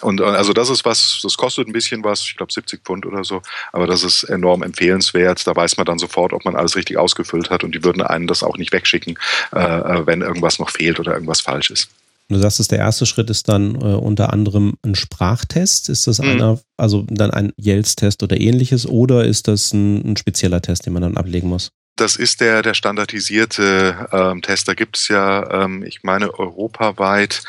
Und 0.00 0.20
also 0.20 0.52
das 0.52 0.70
ist 0.70 0.84
was, 0.84 1.20
das 1.22 1.36
kostet 1.36 1.68
ein 1.68 1.72
bisschen 1.72 2.04
was, 2.04 2.20
ich 2.20 2.36
glaube 2.36 2.52
70 2.52 2.82
Pfund 2.84 3.06
oder 3.06 3.24
so, 3.24 3.42
aber 3.72 3.86
das 3.86 4.02
ist 4.02 4.24
enorm 4.24 4.62
empfehlenswert. 4.62 5.46
Da 5.46 5.54
weiß 5.54 5.76
man 5.76 5.86
dann 5.86 5.98
sofort, 5.98 6.32
ob 6.32 6.44
man 6.44 6.56
alles 6.56 6.76
richtig 6.76 6.98
ausgefüllt 6.98 7.50
hat 7.50 7.64
und 7.64 7.74
die 7.74 7.84
würden 7.84 8.02
einen 8.02 8.26
das 8.26 8.42
auch 8.42 8.56
nicht 8.56 8.72
wegschicken, 8.72 9.18
äh, 9.52 9.58
äh 9.58 10.06
wenn 10.06 10.22
irgendwas 10.22 10.58
noch 10.58 10.70
fehlt 10.70 11.00
oder 11.00 11.12
irgendwas 11.14 11.40
falsch 11.40 11.70
ist. 11.70 11.88
Du 12.32 12.38
sagst, 12.38 12.60
dass 12.60 12.68
der 12.68 12.78
erste 12.78 13.04
Schritt 13.06 13.30
ist 13.30 13.48
dann 13.48 13.74
äh, 13.74 13.94
unter 13.94 14.32
anderem 14.32 14.74
ein 14.82 14.94
Sprachtest. 14.94 15.88
Ist 15.88 16.06
das 16.06 16.18
mhm. 16.18 16.30
einer, 16.30 16.60
also 16.76 17.04
dann 17.08 17.30
ein 17.30 17.52
Yelts-Test 17.62 18.22
oder 18.22 18.40
ähnliches, 18.40 18.86
oder 18.86 19.24
ist 19.24 19.48
das 19.48 19.72
ein, 19.72 20.12
ein 20.12 20.16
spezieller 20.16 20.62
Test, 20.62 20.86
den 20.86 20.94
man 20.94 21.02
dann 21.02 21.16
ablegen 21.16 21.48
muss? 21.48 21.70
Das 22.02 22.16
ist 22.16 22.40
der, 22.40 22.62
der 22.62 22.74
standardisierte 22.74 24.08
ähm, 24.10 24.42
Test. 24.42 24.66
Da 24.66 24.74
gibt 24.74 24.96
es 24.96 25.06
ja, 25.06 25.48
ähm, 25.62 25.84
ich 25.84 26.02
meine, 26.02 26.36
europaweit 26.36 27.44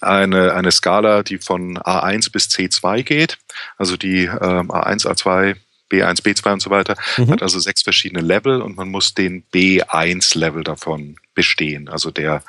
eine, 0.00 0.54
eine 0.54 0.70
Skala, 0.70 1.24
die 1.24 1.38
von 1.38 1.78
A1 1.78 2.30
bis 2.30 2.44
C2 2.44 3.02
geht. 3.02 3.38
Also 3.76 3.96
die 3.96 4.26
ähm, 4.26 4.70
A1, 4.70 5.04
A2, 5.04 5.56
B1, 5.90 6.22
B2 6.22 6.52
und 6.52 6.62
so 6.62 6.70
weiter, 6.70 6.94
mhm. 7.16 7.32
hat 7.32 7.42
also 7.42 7.58
sechs 7.58 7.82
verschiedene 7.82 8.20
Level 8.20 8.62
und 8.62 8.76
man 8.76 8.88
muss 8.88 9.14
den 9.14 9.42
B1-Level 9.52 10.62
davon 10.62 11.16
bestehen. 11.34 11.88
Also 11.88 12.12
der, 12.12 12.44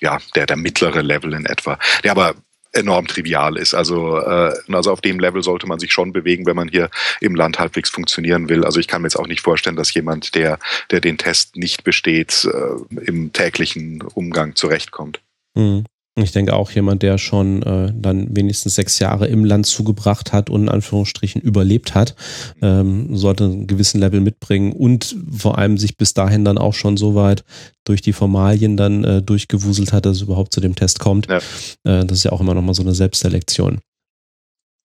ja, 0.00 0.20
der, 0.34 0.46
der 0.46 0.56
mittlere 0.56 1.02
Level 1.02 1.34
in 1.34 1.44
etwa. 1.44 1.78
Der 2.02 2.12
aber 2.12 2.34
enorm 2.74 3.06
trivial 3.06 3.56
ist. 3.56 3.74
Also, 3.74 4.18
äh, 4.18 4.52
also 4.72 4.90
auf 4.92 5.00
dem 5.00 5.18
Level 5.18 5.42
sollte 5.42 5.66
man 5.66 5.78
sich 5.78 5.92
schon 5.92 6.12
bewegen, 6.12 6.46
wenn 6.46 6.56
man 6.56 6.68
hier 6.68 6.90
im 7.20 7.34
Land 7.34 7.58
halbwegs 7.58 7.90
funktionieren 7.90 8.48
will. 8.48 8.64
Also 8.64 8.80
ich 8.80 8.88
kann 8.88 9.02
mir 9.02 9.06
jetzt 9.06 9.16
auch 9.16 9.26
nicht 9.26 9.40
vorstellen, 9.40 9.76
dass 9.76 9.94
jemand, 9.94 10.34
der, 10.34 10.58
der 10.90 11.00
den 11.00 11.18
Test 11.18 11.56
nicht 11.56 11.84
besteht, 11.84 12.46
äh, 12.52 13.00
im 13.04 13.32
täglichen 13.32 14.02
Umgang 14.02 14.54
zurechtkommt. 14.54 15.20
Mhm. 15.54 15.84
Ich 16.16 16.30
denke 16.30 16.54
auch 16.54 16.70
jemand, 16.70 17.02
der 17.02 17.18
schon 17.18 17.62
äh, 17.62 17.92
dann 17.92 18.36
wenigstens 18.36 18.76
sechs 18.76 19.00
Jahre 19.00 19.26
im 19.26 19.44
Land 19.44 19.66
zugebracht 19.66 20.32
hat 20.32 20.48
und 20.48 20.62
in 20.62 20.68
Anführungsstrichen 20.68 21.42
überlebt 21.42 21.96
hat, 21.96 22.14
ähm, 22.62 23.16
sollte 23.16 23.44
einen 23.44 23.66
gewissen 23.66 23.98
Level 23.98 24.20
mitbringen 24.20 24.72
und 24.72 25.16
vor 25.36 25.58
allem 25.58 25.76
sich 25.76 25.96
bis 25.96 26.14
dahin 26.14 26.44
dann 26.44 26.56
auch 26.56 26.74
schon 26.74 26.96
so 26.96 27.16
weit 27.16 27.44
durch 27.82 28.00
die 28.00 28.12
Formalien 28.12 28.76
dann 28.76 29.02
äh, 29.02 29.22
durchgewuselt 29.22 29.92
hat, 29.92 30.06
dass 30.06 30.18
es 30.18 30.22
überhaupt 30.22 30.54
zu 30.54 30.60
dem 30.60 30.76
Test 30.76 31.00
kommt. 31.00 31.26
Ja. 31.26 31.38
Äh, 31.82 32.06
das 32.06 32.18
ist 32.18 32.24
ja 32.24 32.32
auch 32.32 32.40
immer 32.40 32.54
nochmal 32.54 32.74
so 32.74 32.82
eine 32.82 32.94
Selbstselektion. 32.94 33.80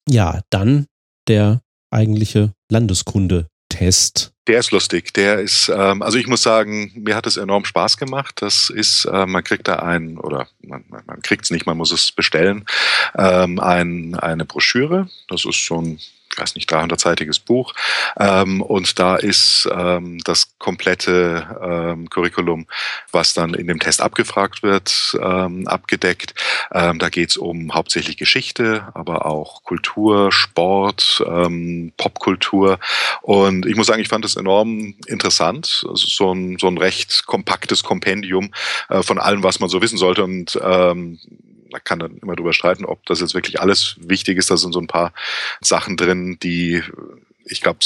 Ja, 0.10 0.42
dann 0.50 0.88
der 1.28 1.62
eigentliche 1.92 2.54
Landeskunde 2.72 3.48
Test? 3.80 4.34
Der 4.48 4.60
ist 4.60 4.72
lustig. 4.72 5.14
Der 5.14 5.40
ist, 5.40 5.72
ähm, 5.74 6.02
also 6.02 6.18
ich 6.18 6.28
muss 6.28 6.44
sagen, 6.44 6.92
mir 6.96 7.16
hat 7.16 7.26
es 7.26 7.38
enorm 7.38 7.64
Spaß 7.64 7.96
gemacht. 7.96 8.42
Das 8.42 8.70
ist, 8.70 9.06
äh, 9.06 9.26
man 9.26 9.42
kriegt 9.44 9.70
da 9.70 9.78
ein, 9.78 10.18
oder 10.18 10.50
man, 10.62 10.84
man 10.90 11.22
kriegt 11.22 11.46
es 11.46 11.52
nicht, 11.52 11.66
man 11.66 11.78
muss 11.78 11.92
es 11.92 12.12
bestellen, 12.12 12.66
ähm, 13.18 13.58
ein, 13.60 14.16
eine 14.16 14.44
Broschüre. 14.44 15.08
Das 15.30 15.46
ist 15.46 15.66
so 15.66 15.82
ein 15.82 16.00
weiß 16.40 16.56
nicht, 16.56 16.72
300-seitiges 16.72 17.40
Buch. 17.40 17.74
Ähm, 18.20 18.62
und 18.62 19.00
da 19.00 19.16
ist 19.16 19.68
ähm, 19.72 20.20
das 20.24 20.58
komplette 20.58 21.58
ähm, 21.62 22.10
Curriculum, 22.10 22.68
was 23.12 23.34
dann 23.34 23.54
in 23.54 23.68
dem 23.68 23.80
Test 23.80 24.02
abgefragt 24.02 24.64
wird, 24.64 25.18
ähm, 25.22 25.68
abgedeckt. 25.68 26.34
Ähm, 26.72 27.00
da 27.00 27.10
geht 27.10 27.32
es 27.32 27.38
um 27.38 27.74
hauptsächlich 27.74 28.18
Geschichte, 28.18 28.88
aber 28.94 29.26
auch 29.26 29.64
Kultur, 29.64 30.32
Sport, 30.32 31.24
ähm, 31.28 31.92
Popkultur. 31.98 32.80
Und 33.22 33.66
ich 33.66 33.76
muss 33.76 33.88
sagen, 33.88 34.02
ich 34.02 34.10
fand 34.10 34.26
es 34.26 34.36
enorm 34.36 34.96
interessant. 35.08 35.86
Also 35.88 36.08
so 36.08 36.34
ein, 36.34 36.58
so 36.60 36.68
ein 36.68 36.78
recht 36.78 37.26
kompaktes 37.26 37.84
Kompendium 37.84 38.52
äh, 38.90 39.04
von 39.04 39.20
allem, 39.20 39.44
was 39.44 39.60
man 39.60 39.70
so 39.70 39.82
wissen 39.82 39.98
sollte. 39.98 40.24
Und 40.24 40.60
ähm, 40.64 41.20
man 41.72 41.84
kann 41.84 42.00
dann 42.00 42.18
immer 42.18 42.36
drüber 42.36 42.54
streiten, 42.54 42.86
ob 42.86 43.06
das 43.06 43.22
jetzt 43.22 43.34
wirklich 43.34 43.62
alles 43.62 43.96
wichtig 44.00 44.38
ist. 44.38 44.52
Da 44.52 44.58
sind 44.58 44.74
so 44.74 44.80
ein 44.80 44.88
paar 44.88 45.14
Sachen 45.62 45.98
drin, 45.98 46.38
die, 46.42 46.82
ich 47.46 47.62
glaube, 47.62 47.80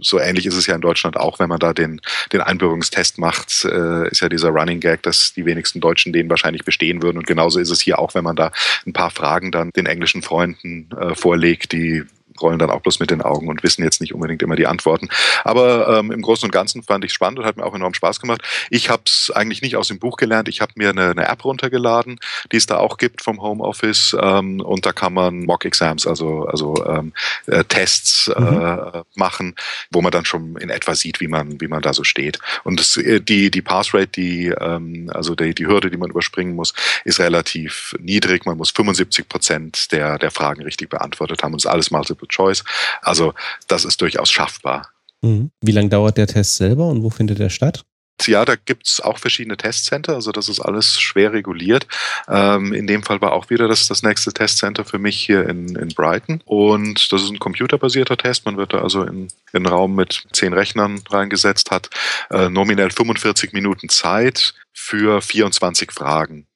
so 0.00 0.18
ähnlich 0.18 0.46
ist 0.46 0.56
es 0.56 0.66
ja 0.66 0.74
in 0.74 0.80
Deutschland 0.80 1.16
auch, 1.16 1.38
wenn 1.38 1.48
man 1.48 1.58
da 1.58 1.72
den, 1.72 2.00
den 2.32 2.40
Einbürgerungstest 2.40 3.18
macht, 3.18 3.64
äh, 3.64 4.08
ist 4.08 4.20
ja 4.20 4.28
dieser 4.28 4.48
Running 4.48 4.80
Gag, 4.80 5.02
dass 5.02 5.34
die 5.34 5.44
wenigsten 5.44 5.80
Deutschen 5.80 6.12
den 6.12 6.30
wahrscheinlich 6.30 6.64
bestehen 6.64 7.02
würden. 7.02 7.18
Und 7.18 7.26
genauso 7.26 7.58
ist 7.60 7.70
es 7.70 7.80
hier 7.80 7.98
auch, 7.98 8.14
wenn 8.14 8.24
man 8.24 8.36
da 8.36 8.50
ein 8.86 8.92
paar 8.92 9.10
Fragen 9.10 9.52
dann 9.52 9.70
den 9.70 9.86
englischen 9.86 10.22
Freunden 10.22 10.88
äh, 10.98 11.14
vorlegt, 11.14 11.72
die 11.72 12.04
rollen 12.40 12.58
dann 12.58 12.70
auch 12.70 12.80
bloß 12.80 13.00
mit 13.00 13.10
den 13.10 13.22
Augen 13.22 13.48
und 13.48 13.62
wissen 13.62 13.82
jetzt 13.82 14.00
nicht 14.00 14.14
unbedingt 14.14 14.42
immer 14.42 14.56
die 14.56 14.66
Antworten. 14.66 15.08
Aber 15.44 15.98
ähm, 15.98 16.10
im 16.10 16.22
Großen 16.22 16.46
und 16.46 16.52
Ganzen 16.52 16.82
fand 16.82 17.04
ich 17.04 17.12
spannend 17.12 17.38
und 17.38 17.44
hat 17.44 17.56
mir 17.56 17.64
auch 17.64 17.74
enorm 17.74 17.94
Spaß 17.94 18.20
gemacht. 18.20 18.42
Ich 18.70 18.90
habe 18.90 19.02
es 19.06 19.30
eigentlich 19.34 19.62
nicht 19.62 19.76
aus 19.76 19.88
dem 19.88 19.98
Buch 19.98 20.16
gelernt. 20.16 20.48
Ich 20.48 20.60
habe 20.60 20.72
mir 20.76 20.90
eine, 20.90 21.10
eine, 21.10 21.28
App 21.28 21.44
runtergeladen, 21.44 22.18
die 22.52 22.56
es 22.56 22.66
da 22.66 22.78
auch 22.78 22.98
gibt 22.98 23.22
vom 23.22 23.40
Homeoffice 23.40 24.16
ähm, 24.20 24.60
und 24.60 24.86
da 24.86 24.92
kann 24.92 25.14
man 25.14 25.44
Mock-Exams, 25.44 26.06
also, 26.06 26.44
also 26.46 26.74
ähm, 26.86 27.12
äh, 27.46 27.64
Tests 27.64 28.28
äh, 28.28 28.40
mhm. 28.40 29.02
machen, 29.14 29.54
wo 29.90 30.02
man 30.02 30.12
dann 30.12 30.24
schon 30.24 30.56
in 30.56 30.70
etwa 30.70 30.94
sieht, 30.94 31.20
wie 31.20 31.28
man, 31.28 31.60
wie 31.60 31.68
man 31.68 31.82
da 31.82 31.92
so 31.92 32.04
steht. 32.04 32.38
Und 32.62 32.78
das, 32.78 32.96
äh, 32.96 33.20
die, 33.20 33.50
die 33.50 33.62
Passrate, 33.62 34.08
die, 34.08 34.48
ähm, 34.48 35.10
also 35.12 35.34
die, 35.34 35.54
die 35.54 35.66
Hürde, 35.66 35.90
die 35.90 35.96
man 35.96 36.10
überspringen 36.10 36.54
muss, 36.54 36.74
ist 37.04 37.20
relativ 37.20 37.94
niedrig. 38.00 38.46
Man 38.46 38.58
muss 38.58 38.70
75 38.70 39.28
Prozent 39.28 39.92
der, 39.92 40.18
der 40.18 40.30
Fragen 40.30 40.62
richtig 40.62 40.90
beantwortet 40.90 41.42
haben 41.42 41.52
und 41.52 41.60
es 41.60 41.66
alles 41.66 41.90
multiple 41.90 42.23
Multiple 42.24 42.28
Choice. 42.28 42.64
Also 43.02 43.34
das 43.68 43.84
ist 43.84 44.00
durchaus 44.00 44.30
schaffbar. 44.30 44.88
Mhm. 45.22 45.50
Wie 45.60 45.72
lange 45.72 45.88
dauert 45.88 46.16
der 46.16 46.26
Test 46.26 46.56
selber 46.56 46.86
und 46.88 47.02
wo 47.02 47.10
findet 47.10 47.40
er 47.40 47.50
statt? 47.50 47.84
Ja, 48.26 48.44
da 48.44 48.54
gibt's 48.54 49.00
auch 49.00 49.18
verschiedene 49.18 49.56
Testcenter, 49.56 50.14
also 50.14 50.30
das 50.30 50.48
ist 50.48 50.60
alles 50.60 51.00
schwer 51.00 51.32
reguliert. 51.32 51.88
Ähm, 52.28 52.72
in 52.72 52.86
dem 52.86 53.02
Fall 53.02 53.20
war 53.20 53.32
auch 53.32 53.50
wieder 53.50 53.66
das, 53.66 53.88
das 53.88 54.04
nächste 54.04 54.32
Testcenter 54.32 54.84
für 54.84 55.00
mich 55.00 55.18
hier 55.18 55.48
in, 55.48 55.74
in 55.74 55.88
Brighton. 55.88 56.40
Und 56.44 57.12
das 57.12 57.22
ist 57.22 57.30
ein 57.30 57.40
computerbasierter 57.40 58.16
Test. 58.16 58.46
Man 58.46 58.56
wird 58.56 58.72
da 58.72 58.82
also 58.82 59.02
in, 59.02 59.24
in 59.52 59.56
einen 59.56 59.66
Raum 59.66 59.96
mit 59.96 60.26
zehn 60.32 60.52
Rechnern 60.52 61.02
reingesetzt, 61.10 61.72
hat 61.72 61.90
äh, 62.30 62.48
nominell 62.48 62.92
45 62.92 63.52
Minuten 63.52 63.88
Zeit 63.88 64.54
für 64.72 65.20
24 65.20 65.90
Fragen. 65.90 66.46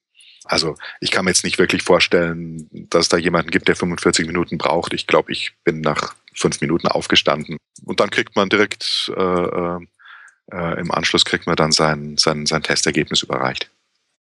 Also 0.49 0.75
ich 0.99 1.11
kann 1.11 1.25
mir 1.25 1.31
jetzt 1.31 1.43
nicht 1.43 1.59
wirklich 1.59 1.83
vorstellen, 1.83 2.67
dass 2.89 3.03
es 3.05 3.09
da 3.09 3.17
jemanden 3.17 3.51
gibt, 3.51 3.67
der 3.67 3.75
45 3.75 4.25
Minuten 4.25 4.57
braucht. 4.57 4.93
Ich 4.93 5.05
glaube, 5.05 5.31
ich 5.31 5.53
bin 5.63 5.81
nach 5.81 6.15
fünf 6.33 6.59
Minuten 6.61 6.87
aufgestanden. 6.87 7.57
Und 7.85 7.99
dann 7.99 8.09
kriegt 8.09 8.35
man 8.35 8.49
direkt 8.49 9.11
äh, 9.15 9.21
äh, 9.21 9.79
äh, 10.51 10.79
im 10.79 10.91
Anschluss 10.91 11.25
kriegt 11.25 11.45
man 11.45 11.55
dann 11.55 11.71
sein, 11.71 12.17
sein, 12.17 12.45
sein 12.45 12.63
Testergebnis 12.63 13.21
überreicht. 13.21 13.69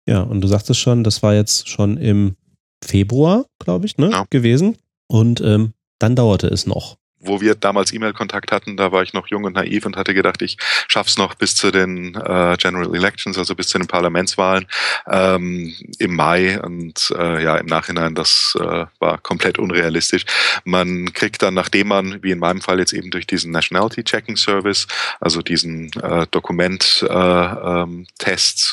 Ja, 0.06 0.22
und 0.22 0.42
du 0.42 0.48
sagtest 0.48 0.80
schon, 0.80 1.04
das 1.04 1.24
war 1.24 1.34
jetzt 1.34 1.70
schon 1.70 1.98
im 1.98 2.36
Februar, 2.84 3.46
glaube 3.60 3.86
ich, 3.86 3.98
ne, 3.98 4.10
ja. 4.12 4.26
gewesen. 4.30 4.78
Und 5.08 5.42
ähm, 5.42 5.74
dann 6.00 6.16
dauerte 6.16 6.48
es 6.48 6.66
noch 6.66 6.98
wo 7.28 7.42
wir 7.42 7.56
damals 7.56 7.94
E-Mail-Kontakt 7.94 8.52
hatten, 8.52 8.78
da 8.78 8.92
war 8.92 9.04
ich 9.04 9.14
noch 9.14 9.28
jung 9.28 9.44
und 9.44 9.54
naiv 9.54 9.86
und 9.86 9.98
hatte 9.98 10.14
gedacht, 10.14 10.42
ich 10.42 10.58
schaff's 10.88 11.18
noch 11.18 11.36
bis 11.36 11.56
zu 11.56 11.72
den 11.72 12.16
äh, 12.16 12.58
General 12.58 12.94
Elections, 12.96 13.38
also 13.38 13.56
bis 13.56 13.68
zu 13.68 13.78
den 13.78 13.88
Parlamentswahlen 13.88 14.66
ähm, 15.10 15.74
im 16.00 16.16
Mai. 16.16 16.60
Und 16.62 17.14
äh, 17.18 17.44
ja, 17.44 17.58
im 17.58 17.66
Nachhinein, 17.66 18.16
das 18.16 18.58
äh, 18.60 18.86
war 19.00 19.18
komplett 19.20 19.60
unrealistisch. 19.60 20.26
Man 20.64 21.14
kriegt 21.14 21.42
dann, 21.44 21.54
nachdem 21.54 21.88
man, 21.90 22.24
wie 22.24 22.32
in 22.32 22.40
meinem 22.40 22.62
Fall 22.62 22.80
jetzt 22.80 22.94
eben 22.94 23.12
durch 23.12 23.28
diesen 23.28 23.52
Nationality 23.52 24.04
Checking 24.04 24.38
Service, 24.38 24.88
also 25.20 25.42
diesen 25.42 25.92
äh, 26.02 26.26
Dokument-Test, 26.32 27.10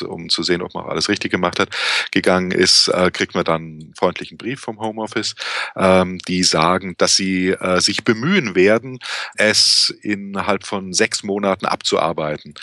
äh, 0.01 0.05
ähm, 0.05 0.09
um 0.09 0.29
zu 0.29 0.43
sehen, 0.43 0.61
ob 0.61 0.73
man 0.73 0.85
alles 0.85 1.09
richtig 1.09 1.31
gemacht 1.31 1.59
hat, 1.59 1.69
gegangen 2.11 2.51
ist, 2.51 2.87
äh, 2.89 3.11
kriegt 3.11 3.35
man 3.35 3.43
dann 3.43 3.61
einen 3.61 3.93
freundlichen 3.97 4.37
Brief 4.37 4.59
vom 4.59 4.79
Homeoffice, 4.79 5.35
ähm, 5.75 6.19
die 6.27 6.43
sagen, 6.43 6.95
dass 6.97 7.15
sie 7.15 7.49
äh, 7.49 7.79
sich 7.79 8.03
bemühen, 8.03 8.44
bemühen 8.45 8.55
werden, 8.55 8.99
es 9.35 9.93
innerhalb 10.01 10.65
von 10.65 10.93
sechs 10.93 11.23
Monaten 11.23 11.65
abzuarbeiten. 11.65 12.53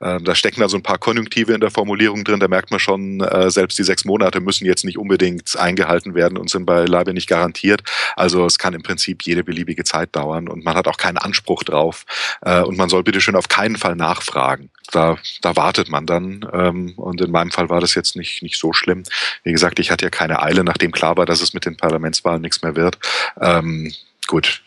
Ähm, 0.00 0.24
da 0.24 0.34
stecken 0.34 0.60
da 0.60 0.68
so 0.68 0.76
ein 0.76 0.82
paar 0.82 0.98
Konjunktive 0.98 1.52
in 1.52 1.60
der 1.60 1.70
Formulierung 1.70 2.24
drin, 2.24 2.40
da 2.40 2.48
merkt 2.48 2.70
man 2.70 2.80
schon, 2.80 3.20
äh, 3.20 3.50
selbst 3.50 3.78
die 3.78 3.84
sechs 3.84 4.04
Monate 4.04 4.40
müssen 4.40 4.66
jetzt 4.66 4.84
nicht 4.84 4.98
unbedingt 4.98 5.56
eingehalten 5.56 6.14
werden 6.14 6.38
und 6.38 6.50
sind 6.50 6.66
beileibe 6.66 7.12
nicht 7.12 7.28
garantiert. 7.28 7.82
Also 8.16 8.46
es 8.46 8.58
kann 8.58 8.74
im 8.74 8.82
Prinzip 8.82 9.22
jede 9.22 9.44
beliebige 9.44 9.84
Zeit 9.84 10.14
dauern 10.14 10.48
und 10.48 10.64
man 10.64 10.74
hat 10.74 10.88
auch 10.88 10.96
keinen 10.96 11.18
Anspruch 11.18 11.62
drauf. 11.64 12.04
Äh, 12.42 12.62
und 12.62 12.76
man 12.76 12.88
soll 12.88 13.02
bitte 13.02 13.20
schön 13.20 13.36
auf 13.36 13.48
keinen 13.48 13.76
Fall 13.76 13.96
nachfragen. 13.96 14.70
Da, 14.90 15.18
da 15.42 15.54
wartet 15.56 15.90
man 15.90 16.06
dann. 16.06 16.48
Ähm, 16.52 16.94
und 16.96 17.20
in 17.20 17.30
meinem 17.30 17.50
Fall 17.50 17.68
war 17.68 17.80
das 17.80 17.94
jetzt 17.94 18.16
nicht, 18.16 18.42
nicht 18.42 18.58
so 18.58 18.72
schlimm. 18.72 19.02
Wie 19.44 19.52
gesagt, 19.52 19.78
ich 19.78 19.90
hatte 19.90 20.06
ja 20.06 20.10
keine 20.10 20.42
Eile, 20.42 20.64
nachdem 20.64 20.92
klar 20.92 21.16
war, 21.16 21.26
dass 21.26 21.42
es 21.42 21.52
mit 21.52 21.66
den 21.66 21.76
Parlamentswahlen 21.76 22.40
nichts 22.40 22.62
mehr 22.62 22.74
wird. 22.74 22.98
Ähm, 23.40 23.92
gut, 24.26 24.62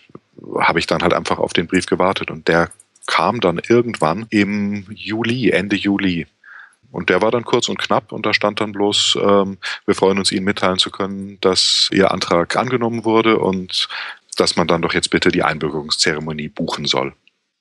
habe 0.60 0.80
ich 0.80 0.88
dann 0.88 1.02
halt 1.02 1.14
einfach 1.14 1.40
auf 1.40 1.54
den 1.54 1.68
Brief 1.68 1.86
gewartet 1.86 2.32
und 2.32 2.48
der 2.48 2.70
kam 3.08 3.42
dann 3.42 3.60
irgendwann 3.68 4.26
im 4.30 4.86
Juli, 4.90 5.50
Ende 5.50 5.76
Juli. 5.76 6.28
Und 6.92 7.10
der 7.10 7.22
war 7.22 7.32
dann 7.32 7.46
kurz 7.46 7.70
und 7.70 7.80
knapp 7.80 8.12
und 8.12 8.26
da 8.26 8.34
stand 8.34 8.60
dann 8.60 8.74
bloß, 8.74 9.18
ähm, 9.22 9.58
wir 9.86 9.96
freuen 9.96 10.20
uns, 10.20 10.32
Ihnen 10.32 10.44
mitteilen 10.44 10.78
zu 10.78 10.92
können, 10.92 11.38
dass 11.40 11.90
Ihr 11.94 12.12
Antrag 12.12 12.56
angenommen 12.58 13.06
wurde 13.06 13.38
und 13.38 13.88
dass 14.36 14.58
man 14.58 14.68
dann 14.68 14.82
doch 14.82 14.94
jetzt 14.94 15.10
bitte 15.10 15.32
die 15.32 15.44
Einbürgerungszeremonie 15.44 16.50
buchen 16.50 16.86
soll. 16.86 17.14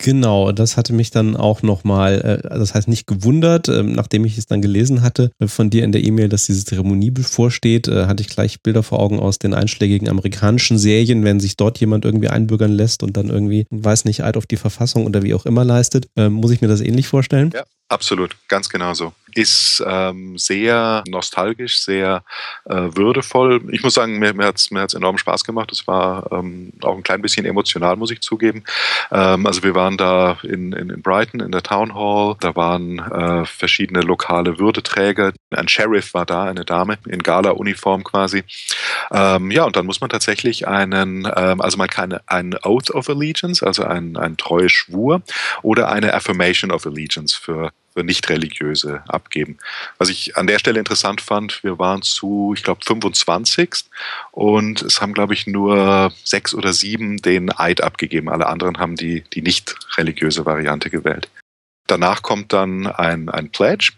Genau, 0.02 0.50
das 0.50 0.78
hatte 0.78 0.94
mich 0.94 1.10
dann 1.10 1.36
auch 1.36 1.60
nochmal, 1.60 2.40
äh, 2.42 2.58
das 2.58 2.74
heißt 2.74 2.88
nicht 2.88 3.06
gewundert, 3.06 3.68
ähm, 3.68 3.92
nachdem 3.92 4.24
ich 4.24 4.38
es 4.38 4.46
dann 4.46 4.62
gelesen 4.62 5.02
hatte 5.02 5.30
äh, 5.38 5.46
von 5.46 5.68
dir 5.68 5.84
in 5.84 5.92
der 5.92 6.02
E-Mail, 6.02 6.30
dass 6.30 6.46
diese 6.46 6.64
Zeremonie 6.64 7.10
bevorsteht, 7.10 7.86
äh, 7.86 8.06
hatte 8.06 8.22
ich 8.22 8.30
gleich 8.30 8.62
Bilder 8.62 8.82
vor 8.82 8.98
Augen 8.98 9.20
aus 9.20 9.38
den 9.38 9.52
einschlägigen 9.52 10.08
amerikanischen 10.08 10.78
Serien, 10.78 11.22
wenn 11.22 11.38
sich 11.38 11.58
dort 11.58 11.78
jemand 11.80 12.06
irgendwie 12.06 12.28
einbürgern 12.28 12.72
lässt 12.72 13.02
und 13.02 13.18
dann 13.18 13.28
irgendwie, 13.28 13.66
weiß 13.68 14.06
nicht, 14.06 14.24
Eid 14.24 14.38
auf 14.38 14.46
die 14.46 14.56
Verfassung 14.56 15.04
oder 15.04 15.22
wie 15.22 15.34
auch 15.34 15.44
immer 15.44 15.66
leistet. 15.66 16.08
Ähm, 16.16 16.32
muss 16.32 16.50
ich 16.50 16.62
mir 16.62 16.68
das 16.68 16.80
ähnlich 16.80 17.06
vorstellen? 17.06 17.50
Ja, 17.52 17.64
absolut, 17.90 18.34
ganz 18.48 18.70
genau 18.70 18.94
so 18.94 19.12
ist 19.34 19.82
ähm, 19.86 20.36
sehr 20.38 21.04
nostalgisch, 21.08 21.80
sehr 21.80 22.22
äh, 22.64 22.74
würdevoll. 22.74 23.62
Ich 23.72 23.82
muss 23.82 23.94
sagen, 23.94 24.18
mir, 24.18 24.34
mir 24.34 24.46
hat 24.46 24.56
es 24.56 24.70
mir 24.70 24.80
hat's 24.80 24.94
enorm 24.94 25.18
Spaß 25.18 25.44
gemacht. 25.44 25.72
Es 25.72 25.86
war 25.86 26.30
ähm, 26.32 26.72
auch 26.82 26.96
ein 26.96 27.02
klein 27.02 27.22
bisschen 27.22 27.46
emotional, 27.46 27.96
muss 27.96 28.10
ich 28.10 28.20
zugeben. 28.20 28.64
Ähm, 29.10 29.46
also 29.46 29.62
wir 29.62 29.74
waren 29.74 29.96
da 29.96 30.38
in, 30.42 30.72
in, 30.72 30.90
in 30.90 31.02
Brighton 31.02 31.40
in 31.40 31.52
der 31.52 31.62
Town 31.62 31.94
Hall. 31.94 32.36
Da 32.40 32.54
waren 32.56 32.98
äh, 32.98 33.44
verschiedene 33.46 34.00
lokale 34.00 34.58
Würdeträger. 34.58 35.32
Ein 35.50 35.68
Sheriff 35.68 36.14
war 36.14 36.26
da, 36.26 36.44
eine 36.44 36.64
Dame 36.64 36.98
in 37.06 37.22
Gala-Uniform 37.22 38.04
quasi. 38.04 38.44
Ähm, 39.10 39.50
ja, 39.50 39.64
und 39.64 39.76
dann 39.76 39.86
muss 39.86 40.00
man 40.00 40.10
tatsächlich 40.10 40.68
einen, 40.68 41.28
ähm, 41.36 41.60
also 41.60 41.76
man 41.76 41.88
kann 41.88 42.18
einen 42.26 42.54
Oath 42.62 42.90
of 42.90 43.08
Allegiance, 43.08 43.64
also 43.64 43.84
einen, 43.84 44.16
einen 44.16 44.36
treue 44.36 44.68
Schwur 44.68 45.22
oder 45.62 45.90
eine 45.90 46.14
Affirmation 46.14 46.70
of 46.70 46.86
Allegiance 46.86 47.38
für 47.38 47.70
für 48.00 48.04
nicht-religiöse 48.04 49.02
abgeben. 49.08 49.58
Was 49.98 50.08
ich 50.08 50.36
an 50.36 50.46
der 50.46 50.58
Stelle 50.58 50.78
interessant 50.78 51.20
fand, 51.20 51.62
wir 51.62 51.78
waren 51.78 52.02
zu, 52.02 52.54
ich 52.56 52.62
glaube, 52.62 52.80
25 52.84 53.84
und 54.32 54.82
es 54.82 55.00
haben, 55.00 55.12
glaube 55.12 55.34
ich, 55.34 55.46
nur 55.46 56.12
sechs 56.24 56.54
oder 56.54 56.72
sieben 56.72 57.18
den 57.18 57.50
Eid 57.52 57.82
abgegeben. 57.82 58.30
Alle 58.30 58.46
anderen 58.46 58.78
haben 58.78 58.96
die, 58.96 59.22
die 59.34 59.42
nicht-religiöse 59.42 60.46
Variante 60.46 60.88
gewählt. 60.88 61.28
Danach 61.86 62.22
kommt 62.22 62.52
dann 62.52 62.86
ein, 62.86 63.28
ein 63.28 63.50
Pledge, 63.50 63.92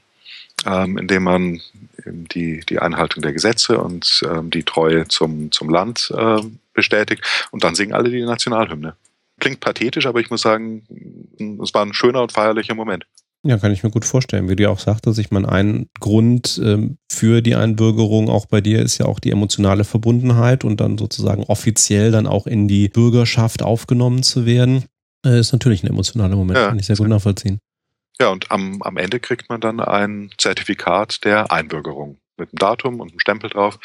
ähm, 0.66 0.99
in 0.99 1.06
dem 1.06 1.23
man 1.23 1.61
die, 2.04 2.61
die 2.68 2.80
Einhaltung 2.80 3.23
der 3.23 3.32
Gesetze 3.32 3.78
und 3.78 4.23
ähm, 4.28 4.50
die 4.50 4.64
Treue 4.64 5.06
zum, 5.06 5.52
zum 5.52 5.68
Land 5.68 6.12
äh, 6.16 6.40
bestätigt 6.75 7.23
und 7.52 7.62
dann 7.62 7.76
singen 7.76 7.92
alle 7.92 8.11
die 8.11 8.23
Nationalhymne. 8.23 8.97
Klingt 9.38 9.61
pathetisch, 9.61 10.06
aber 10.06 10.21
ich 10.21 10.30
muss 10.30 10.42
sagen, 10.42 10.82
es 11.62 11.73
war 11.75 11.85
ein 11.85 11.94
schöner 11.94 12.23
und 12.23 12.32
feierlicher 12.32 12.75
Moment. 12.75 13.06
Ja, 13.44 13.58
kann 13.58 13.72
ich 13.72 13.82
mir 13.82 13.90
gut 13.90 14.04
vorstellen. 14.04 14.49
Wie 14.49 14.54
du 14.54 14.62
ja 14.62 14.70
auch 14.70 14.78
sagtest, 14.78 15.18
ich 15.18 15.32
meine, 15.32 15.49
ein 15.49 15.88
Grund 15.99 16.61
ähm, 16.64 16.99
für 17.11 17.42
die 17.42 17.56
Einbürgerung 17.56 18.28
auch 18.28 18.46
bei 18.46 18.61
dir 18.61 18.80
ist 18.80 18.99
ja 18.99 19.06
auch 19.06 19.18
die 19.18 19.32
emotionale 19.32 19.82
Verbundenheit 19.82 20.64
und 20.64 20.80
dann 20.80 20.96
sozusagen 20.96 21.42
offiziell 21.44 22.12
dann 22.12 22.28
auch 22.28 22.46
in 22.46 22.68
die 22.68 22.88
Bürgerschaft 22.88 23.62
aufgenommen 23.62 24.22
zu 24.22 24.46
werden. 24.46 24.84
Äh, 25.26 25.40
ist 25.40 25.52
natürlich 25.52 25.82
ein 25.82 25.88
emotionaler 25.88 26.37
Moment, 26.37 26.58
ja. 26.58 26.68
kann 26.68 26.78
ich 26.78 26.87
sehr 26.87 26.96
gut 26.96 27.08
nachvollziehen. 27.08 27.58
Ja, 28.20 28.28
und 28.28 28.52
am, 28.52 28.80
am 28.82 28.96
Ende 28.96 29.18
kriegt 29.18 29.49
man 29.49 29.61
dann 29.61 29.80
ein 29.80 30.30
Zertifikat 30.38 31.25
der 31.25 31.50
Einbürgerung 31.50 32.18
mit 32.36 32.50
einem 32.50 32.58
Datum 32.58 33.00
und 33.00 33.10
einem 33.10 33.20
Stempel 33.20 33.50
drauf. 33.50 33.78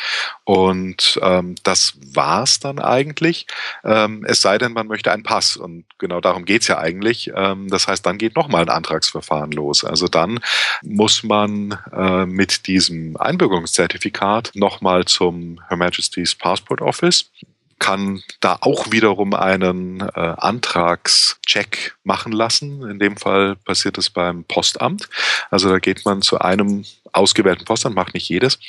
Und 0.44 1.20
ähm, 1.22 1.56
das 1.64 1.94
war's 2.14 2.60
dann 2.60 2.80
eigentlich. 2.80 3.48
Ähm, 3.84 4.26
es 4.28 4.42
sei 4.42 4.58
denn, 4.58 4.74
man 4.74 4.88
möchte 4.88 5.12
einen 5.12 5.24
Pass. 5.24 5.58
Und 5.58 5.86
genau 5.98 6.22
darum 6.22 6.46
geht's 6.46 6.68
ja 6.68 6.78
eigentlich. 6.78 7.32
Ähm, 7.36 7.68
das 7.68 7.88
heißt, 7.88 8.06
dann 8.06 8.18
geht 8.18 8.36
nochmal 8.36 8.64
ein 8.64 8.70
Antragsverfahren 8.70 9.52
los. 9.52 9.84
Also 9.84 10.08
dann 10.08 10.40
muss 10.82 11.24
man 11.24 11.78
äh, 11.92 12.26
mit 12.26 12.68
diesem 12.68 13.18
Einbürgerungszertifikat 13.18 14.52
nochmal 14.56 15.06
zum 15.06 15.62
Her 15.68 15.78
Majesty's 15.78 16.36
Passport 16.36 16.82
Office 16.82 17.32
kann 17.80 18.22
da 18.40 18.58
auch 18.62 18.92
wiederum 18.92 19.34
einen 19.34 20.02
äh, 20.02 20.36
Antragscheck 20.38 21.96
machen 22.04 22.32
lassen. 22.32 22.90
In 22.90 23.00
dem 23.00 23.18
Fall 23.18 23.56
passiert 23.56 23.98
es 23.98 24.10
beim 24.10 24.44
Postamt. 24.44 25.10
Also 25.52 25.70
da 25.70 25.80
geht 25.80 26.06
man 26.06 26.22
zu 26.22 26.40
einem 26.40 26.86
ausgewählten 27.14 27.66
Postamt, 27.66 27.96
macht 27.96 28.14
nicht 28.14 28.30
jedes, 28.30 28.60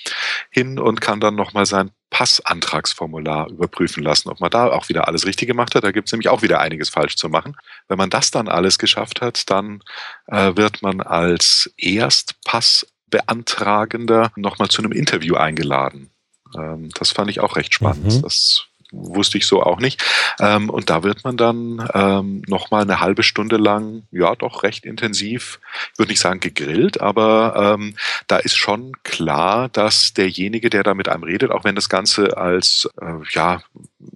hin 0.50 0.78
und 0.78 1.00
kann 1.00 1.20
dann 1.20 1.34
nochmal 1.34 1.66
sein 1.66 1.90
Passantragsformular 2.10 3.50
überprüfen 3.50 4.02
lassen, 4.02 4.30
ob 4.30 4.40
man 4.40 4.50
da 4.50 4.72
auch 4.72 4.88
wieder 4.88 5.06
alles 5.08 5.26
richtig 5.26 5.48
gemacht 5.48 5.74
hat. 5.74 5.84
Da 5.84 5.90
gibt 5.90 6.08
es 6.08 6.12
nämlich 6.12 6.28
auch 6.28 6.40
wieder 6.42 6.60
einiges 6.60 6.88
falsch 6.88 7.16
zu 7.16 7.28
machen. 7.28 7.56
Wenn 7.88 7.98
man 7.98 8.08
das 8.10 8.30
dann 8.30 8.48
alles 8.48 8.78
geschafft 8.78 9.20
hat, 9.20 9.50
dann 9.50 9.82
äh, 10.26 10.56
wird 10.56 10.80
man 10.82 11.02
als 11.02 11.70
Erstpassbeantragender 11.76 14.32
nochmal 14.36 14.68
zu 14.68 14.82
einem 14.82 14.92
Interview 14.92 15.34
eingeladen. 15.36 16.10
Ähm, 16.56 16.88
das 16.94 17.10
fand 17.12 17.30
ich 17.30 17.40
auch 17.40 17.56
recht 17.56 17.74
spannend. 17.74 18.06
Mhm. 18.06 18.22
Das 18.22 18.64
wusste 18.90 19.38
ich 19.38 19.46
so 19.46 19.62
auch 19.62 19.80
nicht. 19.80 20.02
Ähm, 20.40 20.70
und 20.70 20.90
da 20.90 21.02
wird 21.02 21.24
man 21.24 21.36
dann 21.36 21.88
ähm, 21.94 22.42
nochmal 22.46 22.82
eine 22.82 23.00
halbe 23.00 23.22
Stunde 23.22 23.56
lang, 23.56 24.04
ja 24.10 24.34
doch 24.34 24.62
recht 24.62 24.84
intensiv, 24.84 25.60
ich 25.92 25.98
würde 25.98 26.12
nicht 26.12 26.20
sagen 26.20 26.40
gegrillt, 26.40 27.00
aber 27.00 27.76
ähm, 27.78 27.94
da 28.26 28.38
ist 28.38 28.56
schon 28.56 28.92
klar, 29.02 29.68
dass 29.68 30.14
derjenige, 30.14 30.70
der 30.70 30.82
da 30.82 30.94
mit 30.94 31.08
einem 31.08 31.24
redet, 31.24 31.50
auch 31.50 31.64
wenn 31.64 31.74
das 31.74 31.88
Ganze 31.88 32.36
als 32.36 32.88
äh, 33.00 33.14
ja 33.30 33.62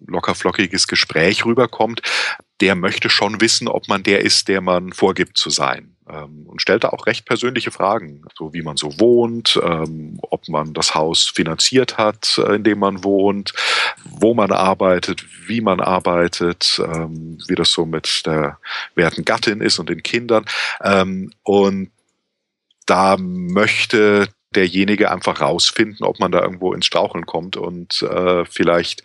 lockerflockiges 0.06 0.86
Gespräch 0.86 1.44
rüberkommt, 1.44 2.02
der 2.60 2.74
möchte 2.74 3.10
schon 3.10 3.40
wissen, 3.40 3.66
ob 3.68 3.88
man 3.88 4.02
der 4.02 4.20
ist, 4.20 4.48
der 4.48 4.60
man 4.60 4.92
vorgibt 4.92 5.36
zu 5.36 5.50
sein. 5.50 5.96
Ähm, 6.08 6.46
und 6.46 6.60
stellt 6.60 6.84
da 6.84 6.90
auch 6.90 7.06
recht 7.06 7.26
persönliche 7.26 7.70
Fragen, 7.70 8.22
so 8.36 8.52
wie 8.52 8.62
man 8.62 8.76
so 8.76 8.98
wohnt, 9.00 9.60
ähm, 9.62 10.18
ob 10.22 10.48
man 10.48 10.72
das 10.74 10.94
Haus 10.94 11.28
finanziert 11.28 11.98
hat, 11.98 12.38
äh, 12.38 12.56
in 12.56 12.64
dem 12.64 12.78
man 12.78 13.02
wohnt, 13.02 13.52
wo 14.04 14.34
man 14.34 14.52
arbeitet, 14.52 15.24
wie 15.46 15.60
man 15.60 15.80
arbeitet, 15.80 16.80
ähm, 16.84 17.38
wie 17.48 17.54
das 17.54 17.72
so 17.72 17.86
mit 17.86 18.26
der 18.26 18.58
werten 18.94 19.24
Gattin 19.24 19.60
ist 19.60 19.78
und 19.78 19.88
den 19.88 20.02
Kindern. 20.02 20.44
Und 21.42 21.90
da 22.86 23.16
möchte 23.16 24.28
derjenige 24.56 25.10
einfach 25.10 25.40
rausfinden, 25.40 26.04
ob 26.04 26.20
man 26.20 26.32
da 26.32 26.40
irgendwo 26.40 26.72
ins 26.72 26.86
Straucheln 26.86 27.26
kommt 27.26 27.56
und 27.56 28.02
äh, 28.02 28.44
vielleicht 28.44 29.02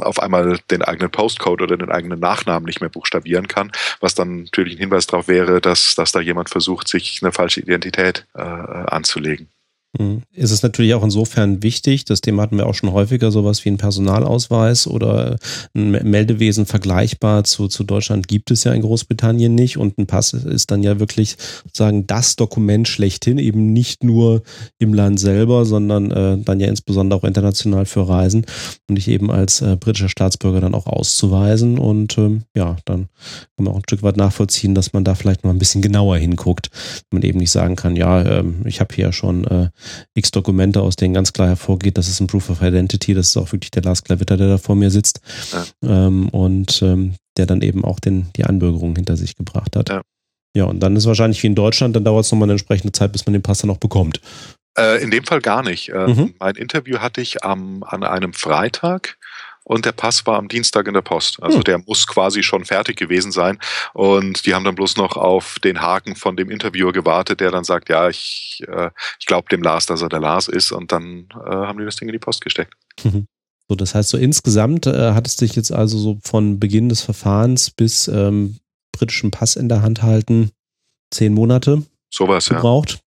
auf 0.00 0.20
einmal 0.20 0.58
den 0.70 0.82
eigenen 0.82 1.10
Postcode 1.10 1.62
oder 1.62 1.76
den 1.76 1.90
eigenen 1.90 2.20
Nachnamen 2.20 2.66
nicht 2.66 2.80
mehr 2.80 2.90
buchstabieren 2.90 3.48
kann, 3.48 3.72
was 4.00 4.14
dann 4.14 4.44
natürlich 4.44 4.74
ein 4.74 4.80
Hinweis 4.80 5.06
darauf 5.06 5.28
wäre, 5.28 5.60
dass, 5.60 5.94
dass 5.94 6.12
da 6.12 6.20
jemand 6.20 6.50
versucht, 6.50 6.88
sich 6.88 7.20
eine 7.22 7.32
falsche 7.32 7.60
Identität 7.60 8.26
äh, 8.34 8.42
anzulegen. 8.42 9.48
Mhm. 9.98 10.22
Ist 10.32 10.50
es 10.50 10.62
natürlich 10.62 10.94
auch 10.94 11.02
insofern 11.02 11.62
wichtig, 11.62 12.04
das 12.04 12.20
Thema 12.20 12.42
hatten 12.42 12.56
wir 12.56 12.66
auch 12.66 12.74
schon 12.74 12.92
häufiger, 12.92 13.30
sowas 13.30 13.64
wie 13.64 13.70
ein 13.70 13.78
Personalausweis 13.78 14.86
oder 14.86 15.36
ein 15.74 15.90
Meldewesen 15.90 16.66
vergleichbar 16.66 17.44
zu, 17.44 17.68
zu 17.68 17.84
Deutschland 17.84 18.28
gibt 18.28 18.50
es 18.50 18.64
ja 18.64 18.72
in 18.72 18.82
Großbritannien 18.82 19.54
nicht 19.54 19.78
und 19.78 19.98
ein 19.98 20.06
Pass 20.06 20.32
ist 20.32 20.70
dann 20.70 20.82
ja 20.82 21.00
wirklich 21.00 21.36
sozusagen 21.64 22.06
das 22.06 22.36
Dokument 22.36 22.88
schlechthin, 22.88 23.38
eben 23.38 23.72
nicht 23.72 24.04
nur 24.04 24.42
im 24.78 24.92
Land 24.92 25.20
selber, 25.20 25.64
sondern 25.64 26.10
äh, 26.10 26.38
dann 26.38 26.60
ja 26.60 26.68
insbesondere 26.68 27.20
auch 27.20 27.24
international 27.24 27.86
für 27.86 28.08
Reisen 28.08 28.44
und 28.88 28.96
dich 28.96 29.08
eben 29.08 29.30
als 29.30 29.60
äh, 29.62 29.76
britischer 29.76 30.08
Staatsbürger 30.08 30.60
dann 30.60 30.74
auch 30.74 30.86
auszuweisen 30.86 31.78
und 31.78 32.18
ähm, 32.18 32.42
ja, 32.54 32.76
dann 32.84 33.08
kann 33.56 33.64
man 33.64 33.68
auch 33.68 33.78
ein 33.78 33.82
Stück 33.84 34.02
weit 34.02 34.16
nachvollziehen, 34.16 34.74
dass 34.74 34.92
man 34.92 35.04
da 35.04 35.14
vielleicht 35.14 35.44
noch 35.44 35.50
ein 35.50 35.58
bisschen 35.58 35.82
genauer 35.82 36.18
hinguckt, 36.18 36.70
wenn 37.10 37.20
man 37.20 37.28
eben 37.28 37.38
nicht 37.38 37.50
sagen 37.50 37.76
kann, 37.76 37.96
ja, 37.96 38.22
ähm, 38.24 38.62
ich 38.64 38.80
habe 38.80 38.94
hier 38.94 39.12
schon 39.12 39.44
äh, 39.44 39.68
x 40.14 40.30
Dokumente, 40.30 40.80
aus 40.80 40.96
denen 40.96 41.14
ganz 41.14 41.32
klar 41.32 41.48
hervorgeht, 41.48 41.98
das 41.98 42.08
ist 42.08 42.20
ein 42.20 42.26
Proof 42.26 42.50
of 42.50 42.62
Identity, 42.62 43.14
das 43.14 43.28
ist 43.28 43.36
auch 43.36 43.52
wirklich 43.52 43.70
der 43.70 43.82
Lars 43.82 44.04
Klavitter, 44.04 44.36
der 44.36 44.48
da 44.48 44.58
vor 44.58 44.76
mir 44.76 44.90
sitzt 44.90 45.20
ja. 45.52 46.06
ähm, 46.06 46.28
und 46.28 46.82
ähm, 46.82 47.14
der 47.36 47.46
dann 47.46 47.62
eben 47.62 47.84
auch 47.84 48.00
den, 48.00 48.28
die 48.36 48.44
Anbürgerung 48.44 48.96
hinter 48.96 49.16
sich 49.16 49.36
gebracht 49.36 49.76
hat. 49.76 49.88
Ja. 49.88 50.02
ja, 50.56 50.64
und 50.64 50.80
dann 50.80 50.96
ist 50.96 51.06
wahrscheinlich 51.06 51.42
wie 51.42 51.48
in 51.48 51.54
Deutschland, 51.54 51.94
dann 51.96 52.04
dauert 52.04 52.24
es 52.24 52.32
nochmal 52.32 52.46
eine 52.46 52.52
entsprechende 52.52 52.92
Zeit, 52.92 53.12
bis 53.12 53.26
man 53.26 53.34
den 53.34 53.42
Pass 53.42 53.58
dann 53.58 53.70
auch 53.70 53.78
bekommt. 53.78 54.20
Äh, 54.78 55.02
in 55.02 55.10
dem 55.10 55.24
Fall 55.24 55.40
gar 55.40 55.62
nicht. 55.62 55.88
Äh, 55.88 56.06
mhm. 56.06 56.34
Mein 56.38 56.54
Interview 56.56 56.98
hatte 56.98 57.20
ich 57.20 57.44
am, 57.44 57.82
an 57.82 58.04
einem 58.04 58.32
Freitag 58.32 59.16
und 59.68 59.84
der 59.84 59.90
Pass 59.90 60.24
war 60.26 60.38
am 60.38 60.46
Dienstag 60.46 60.86
in 60.86 60.94
der 60.94 61.02
Post. 61.02 61.42
Also 61.42 61.58
hm. 61.58 61.64
der 61.64 61.78
muss 61.78 62.06
quasi 62.06 62.44
schon 62.44 62.64
fertig 62.64 62.96
gewesen 62.96 63.32
sein. 63.32 63.58
Und 63.94 64.46
die 64.46 64.54
haben 64.54 64.64
dann 64.64 64.76
bloß 64.76 64.96
noch 64.96 65.16
auf 65.16 65.58
den 65.58 65.80
Haken 65.80 66.14
von 66.14 66.36
dem 66.36 66.50
Interviewer 66.50 66.92
gewartet, 66.92 67.40
der 67.40 67.50
dann 67.50 67.64
sagt, 67.64 67.88
ja, 67.88 68.08
ich, 68.08 68.62
äh, 68.68 68.90
ich 69.18 69.26
glaube 69.26 69.48
dem 69.50 69.62
Lars, 69.62 69.86
dass 69.86 70.02
er 70.02 70.08
der 70.08 70.20
Lars 70.20 70.46
ist. 70.46 70.70
Und 70.70 70.92
dann 70.92 71.28
äh, 71.34 71.50
haben 71.50 71.80
die 71.80 71.84
das 71.84 71.96
Ding 71.96 72.08
in 72.08 72.12
die 72.12 72.20
Post 72.20 72.42
gesteckt. 72.42 72.74
Mhm. 73.02 73.26
So, 73.68 73.74
das 73.74 73.96
heißt, 73.96 74.08
so 74.08 74.18
insgesamt 74.18 74.86
äh, 74.86 75.12
hat 75.14 75.26
es 75.26 75.34
dich 75.34 75.56
jetzt 75.56 75.72
also 75.72 75.98
so 75.98 76.20
von 76.22 76.60
Beginn 76.60 76.88
des 76.88 77.02
Verfahrens 77.02 77.70
bis 77.70 78.06
ähm, 78.06 78.60
britischen 78.92 79.32
Pass 79.32 79.56
in 79.56 79.68
der 79.68 79.82
Hand 79.82 80.00
halten 80.04 80.52
zehn 81.12 81.34
Monate 81.34 81.82
Sowas, 82.08 82.48
gebraucht. 82.48 83.00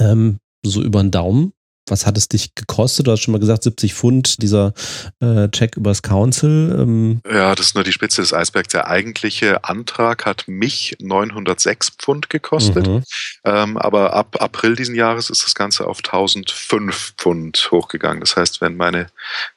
Ja. 0.00 0.10
Ähm, 0.10 0.38
so 0.64 0.82
über 0.82 1.00
den 1.02 1.12
Daumen 1.12 1.52
was 1.90 2.06
hat 2.06 2.16
es 2.16 2.28
dich 2.28 2.54
gekostet? 2.54 3.06
Du 3.06 3.12
hast 3.12 3.20
schon 3.20 3.32
mal 3.32 3.38
gesagt, 3.38 3.64
70 3.64 3.94
Pfund, 3.94 4.42
dieser 4.42 4.72
äh, 5.20 5.48
Check 5.48 5.76
übers 5.76 6.02
Council. 6.02 6.76
Ähm. 6.78 7.20
Ja, 7.30 7.54
das 7.54 7.66
ist 7.66 7.74
nur 7.74 7.84
die 7.84 7.92
Spitze 7.92 8.20
des 8.20 8.32
Eisbergs. 8.32 8.68
Der 8.68 8.88
eigentliche 8.88 9.64
Antrag 9.64 10.26
hat 10.26 10.44
mich 10.46 10.96
906 11.00 11.90
Pfund 11.98 12.30
gekostet. 12.30 12.86
Mhm. 12.86 13.02
Ähm, 13.44 13.76
aber 13.76 14.14
ab 14.14 14.36
April 14.40 14.76
diesen 14.76 14.94
Jahres 14.94 15.30
ist 15.30 15.44
das 15.44 15.54
Ganze 15.54 15.86
auf 15.86 15.98
1005 15.98 17.14
Pfund 17.16 17.68
hochgegangen. 17.70 18.20
Das 18.20 18.36
heißt, 18.36 18.60
wenn 18.60 18.76
meine 18.76 19.08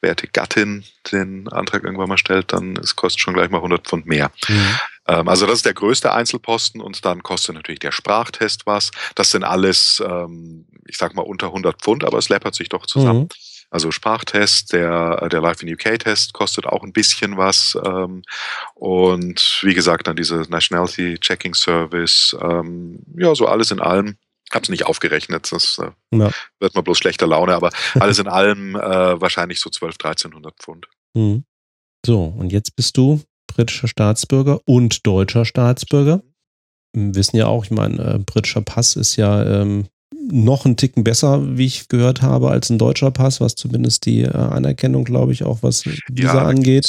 werte 0.02 0.28
Gattin 0.28 0.84
den 1.12 1.48
Antrag 1.50 1.84
irgendwann 1.84 2.10
mal 2.10 2.18
stellt, 2.18 2.54
dann 2.54 2.78
es 2.78 2.96
kostet 2.96 3.22
schon 3.22 3.34
gleich 3.34 3.50
mal 3.50 3.58
100 3.58 3.86
Pfund 3.86 4.06
mehr. 4.06 4.32
Mhm. 4.48 4.76
Ähm, 5.08 5.28
also 5.28 5.46
das 5.46 5.58
ist 5.58 5.66
der 5.66 5.74
größte 5.74 6.14
Einzelposten 6.14 6.82
und 6.82 7.04
dann 7.06 7.24
kostet 7.24 7.56
natürlich 7.56 7.80
der 7.80 7.92
Sprachtest 7.92 8.66
was. 8.66 8.92
Das 9.16 9.32
sind 9.32 9.44
alles, 9.44 10.02
ähm, 10.06 10.66
ich 10.88 10.98
sag 10.98 11.16
mal, 11.16 11.24
unter 11.24 11.48
100 11.48 11.82
Pfund, 11.82 12.04
aber 12.04 12.18
es 12.18 12.30
läppert 12.30 12.56
sich 12.56 12.70
doch 12.70 12.86
zusammen. 12.86 13.22
Mhm. 13.22 13.30
Also 13.70 13.90
Sprachtest, 13.90 14.72
der, 14.72 15.28
der 15.30 15.42
Live 15.42 15.64
in 15.64 15.74
UK 15.74 15.98
Test 15.98 16.34
kostet 16.34 16.68
auch 16.68 16.84
ein 16.84 16.94
bisschen 16.94 17.38
was. 17.38 17.76
Ähm, 17.84 18.22
und 18.76 19.60
wie 19.64 19.74
gesagt, 19.74 20.06
dann 20.06 20.16
diese 20.16 20.46
Nationality 20.48 21.18
Checking 21.20 21.56
Service, 21.56 22.38
ähm, 22.40 23.00
ja, 23.18 23.34
so 23.34 23.48
alles 23.48 23.72
in 23.72 23.80
allem. 23.80 24.18
Es 24.52 24.70
nicht 24.70 24.86
aufgerechnet, 24.86 25.52
das 25.52 25.80
äh, 25.80 25.90
ja. 26.16 26.30
wird 26.60 26.76
man 26.76 26.84
bloß 26.84 27.00
schlechter 27.00 27.26
Laune, 27.26 27.56
aber 27.56 27.72
alles 28.00 28.20
in 28.20 28.28
allem 28.28 28.76
äh, 28.76 29.20
wahrscheinlich 29.20 29.60
so 29.60 29.72
12, 29.72 29.96
1300 29.96 30.54
Pfund. 30.60 30.88
Mhm. 31.16 31.44
So, 32.06 32.26
und 32.26 32.52
jetzt 32.52 32.76
bist 32.76 32.96
du 32.98 33.24
britischer 33.48 33.88
Staatsbürger 33.88 34.60
und 34.66 35.06
deutscher 35.06 35.46
Staatsbürger. 35.46 36.22
Wir 36.96 37.16
wissen 37.16 37.38
ja 37.38 37.48
auch, 37.48 37.66
ich 37.66 37.72
meine, 37.72 38.16
äh, 38.16 38.20
britischer 38.20 38.62
Pass 38.62 38.96
ist 38.96 39.16
ja 39.16 39.44
ähm, 39.62 39.88
noch 40.32 40.66
einen 40.66 40.78
Ticken 40.78 41.04
besser, 41.04 41.58
wie 41.58 41.66
ich 41.66 41.90
gehört 41.90 42.22
habe, 42.22 42.50
als 42.50 42.70
ein 42.70 42.78
deutscher 42.78 43.12
Pass, 43.12 43.42
was 43.42 43.56
zumindest 43.56 44.06
die 44.06 44.22
äh, 44.22 44.32
Anerkennung, 44.32 45.04
glaube 45.04 45.34
ich, 45.34 45.44
auch 45.44 45.60
was 45.62 45.84
dieser 46.10 46.36
ja, 46.36 46.46
angeht. 46.46 46.86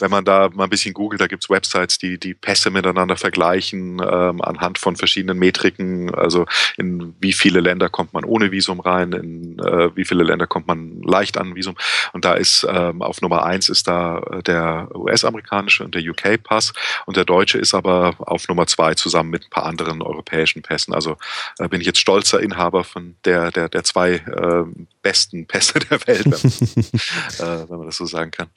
Wenn 0.00 0.10
man 0.10 0.24
da 0.24 0.48
mal 0.52 0.64
ein 0.64 0.70
bisschen 0.70 0.94
googelt, 0.94 1.20
da 1.20 1.26
gibt 1.26 1.44
es 1.44 1.50
Websites, 1.50 1.98
die 1.98 2.18
die 2.18 2.34
Pässe 2.34 2.70
miteinander 2.70 3.16
vergleichen 3.16 4.00
ähm, 4.00 4.40
anhand 4.40 4.78
von 4.78 4.96
verschiedenen 4.96 5.38
Metriken. 5.38 6.14
Also 6.14 6.46
in 6.76 7.14
wie 7.20 7.32
viele 7.32 7.60
Länder 7.60 7.88
kommt 7.88 8.12
man 8.12 8.24
ohne 8.24 8.52
Visum 8.52 8.80
rein, 8.80 9.12
in 9.12 9.58
äh, 9.58 9.94
wie 9.96 10.04
viele 10.04 10.22
Länder 10.22 10.46
kommt 10.46 10.68
man 10.68 11.02
leicht 11.02 11.36
an 11.36 11.56
Visum. 11.56 11.76
Und 12.12 12.24
da 12.24 12.34
ist 12.34 12.66
ähm, 12.70 13.02
auf 13.02 13.20
Nummer 13.20 13.44
eins 13.44 13.68
ist 13.68 13.88
da 13.88 14.20
der 14.46 14.88
US-amerikanische 14.94 15.84
und 15.84 15.94
der 15.94 16.02
UK-Pass 16.02 16.72
und 17.06 17.16
der 17.16 17.24
deutsche 17.24 17.58
ist 17.58 17.74
aber 17.74 18.14
auf 18.18 18.46
Nummer 18.48 18.66
zwei 18.66 18.94
zusammen 18.94 19.30
mit 19.30 19.46
ein 19.46 19.50
paar 19.50 19.66
anderen 19.66 20.02
europäischen 20.02 20.62
Pässen. 20.62 20.94
Also 20.94 21.16
äh, 21.58 21.68
bin 21.68 21.80
ich 21.80 21.86
jetzt 21.86 21.98
stolzer 21.98 22.40
Inhaber 22.40 22.67
Inhaber 22.68 22.84
von 22.84 23.16
der, 23.24 23.50
der, 23.50 23.68
der 23.68 23.84
zwei 23.84 24.14
äh, 24.14 24.64
besten 25.02 25.46
Pässe 25.46 25.78
der 25.90 26.06
Welt, 26.06 26.26
wenn, 26.26 27.46
äh, 27.46 27.70
wenn 27.70 27.78
man 27.78 27.86
das 27.86 27.96
so 27.96 28.06
sagen 28.06 28.30
kann. 28.30 28.48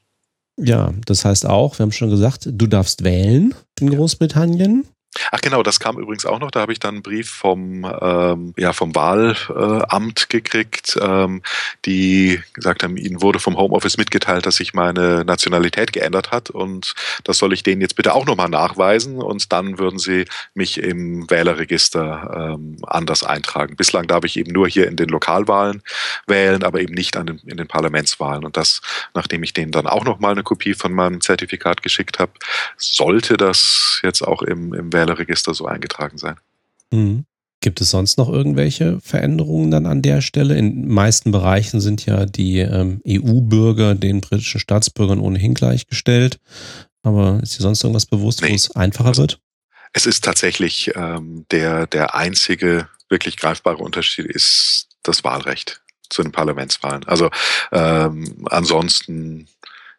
Ja, 0.57 0.93
das 1.05 1.23
heißt 1.25 1.45
auch, 1.45 1.79
wir 1.79 1.83
haben 1.83 1.91
schon 1.91 2.09
gesagt, 2.09 2.47
du 2.51 2.67
darfst 2.67 3.03
wählen 3.03 3.55
in 3.79 3.89
Großbritannien. 3.89 4.85
Ach 5.31 5.41
genau, 5.41 5.61
das 5.61 5.81
kam 5.81 5.99
übrigens 5.99 6.25
auch 6.25 6.39
noch. 6.39 6.51
Da 6.51 6.61
habe 6.61 6.71
ich 6.71 6.79
dann 6.79 6.95
einen 6.95 7.03
Brief 7.03 7.29
vom, 7.29 7.85
ähm, 8.01 8.53
ja, 8.57 8.71
vom 8.71 8.95
Wahlamt 8.95 10.29
gekriegt, 10.29 10.97
ähm, 11.01 11.41
die 11.85 12.41
gesagt 12.53 12.83
haben, 12.83 12.95
ihnen 12.95 13.21
wurde 13.21 13.39
vom 13.39 13.57
Homeoffice 13.57 13.97
mitgeteilt, 13.97 14.45
dass 14.45 14.55
sich 14.55 14.73
meine 14.73 15.25
Nationalität 15.25 15.91
geändert 15.91 16.31
hat 16.31 16.49
und 16.49 16.93
das 17.25 17.37
soll 17.37 17.51
ich 17.51 17.63
denen 17.63 17.81
jetzt 17.81 17.97
bitte 17.97 18.13
auch 18.13 18.25
nochmal 18.25 18.47
nachweisen 18.47 19.21
und 19.21 19.51
dann 19.51 19.79
würden 19.79 19.99
sie 19.99 20.25
mich 20.53 20.77
im 20.77 21.29
Wählerregister 21.29 22.53
ähm, 22.55 22.77
anders 22.83 23.23
eintragen. 23.23 23.75
Bislang 23.75 24.07
darf 24.07 24.23
ich 24.23 24.37
eben 24.37 24.53
nur 24.53 24.69
hier 24.69 24.87
in 24.87 24.95
den 24.95 25.09
Lokalwahlen 25.09 25.83
wählen, 26.25 26.63
aber 26.63 26.79
eben 26.79 26.93
nicht 26.93 27.17
an 27.17 27.25
den, 27.27 27.39
in 27.39 27.57
den 27.57 27.67
Parlamentswahlen. 27.67 28.45
Und 28.45 28.55
das, 28.55 28.81
nachdem 29.13 29.43
ich 29.43 29.51
denen 29.51 29.71
dann 29.73 29.87
auch 29.87 30.05
nochmal 30.05 30.31
eine 30.31 30.43
Kopie 30.43 30.73
von 30.73 30.93
meinem 30.93 31.19
Zertifikat 31.19 31.83
geschickt 31.83 32.19
habe, 32.19 32.31
sollte 32.77 33.35
das 33.35 33.99
jetzt 34.03 34.21
auch 34.21 34.41
im, 34.41 34.73
im 34.73 34.93
Wählerregister 34.93 35.00
so 35.53 35.65
eingetragen 35.65 36.17
sein. 36.17 36.35
Mhm. 36.91 37.25
Gibt 37.63 37.79
es 37.79 37.91
sonst 37.91 38.17
noch 38.17 38.27
irgendwelche 38.27 38.99
Veränderungen 39.01 39.69
dann 39.69 39.85
an 39.85 40.01
der 40.01 40.21
Stelle? 40.21 40.57
In 40.57 40.87
meisten 40.87 41.31
Bereichen 41.31 41.79
sind 41.79 42.05
ja 42.07 42.25
die 42.25 42.57
ähm, 42.59 43.01
EU-Bürger 43.07 43.93
den 43.93 44.19
britischen 44.19 44.59
Staatsbürgern 44.59 45.19
ohnehin 45.19 45.53
gleichgestellt. 45.53 46.39
Aber 47.03 47.39
ist 47.43 47.57
dir 47.57 47.61
sonst 47.61 47.83
irgendwas 47.83 48.07
bewusst, 48.07 48.41
nee. 48.41 48.49
wo 48.49 48.55
es 48.55 48.75
einfacher 48.75 49.09
also, 49.09 49.21
wird? 49.23 49.39
Es 49.93 50.07
ist 50.07 50.23
tatsächlich 50.23 50.91
ähm, 50.95 51.45
der, 51.51 51.85
der 51.85 52.15
einzige 52.15 52.87
wirklich 53.09 53.37
greifbare 53.37 53.77
Unterschied 53.77 54.25
ist 54.25 54.87
das 55.03 55.23
Wahlrecht 55.23 55.81
zu 56.09 56.23
den 56.23 56.31
Parlamentswahlen. 56.31 57.03
Also 57.05 57.29
ähm, 57.71 58.47
ansonsten 58.49 59.47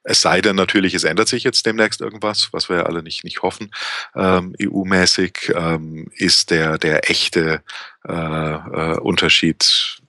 es 0.05 0.23
sei 0.23 0.41
denn 0.41 0.57
natürlich, 0.57 0.95
es 0.95 1.05
ändert 1.05 1.29
sich 1.29 1.45
jetzt 1.45 1.65
demnächst 1.67 2.01
irgendwas, 2.01 2.49
was 2.53 2.69
wir 2.69 2.77
ja 2.77 2.83
alle 2.85 3.03
nicht, 3.03 3.25
nicht 3.25 3.43
hoffen, 3.43 3.71
ähm, 4.15 4.55
EU-mäßig, 4.61 5.53
ähm, 5.55 6.11
ist 6.17 6.51
der, 6.51 6.79
der 6.79 7.09
echte 7.11 7.63
äh, 8.09 8.13
äh, 8.13 8.99
Unterschied 8.99 10.01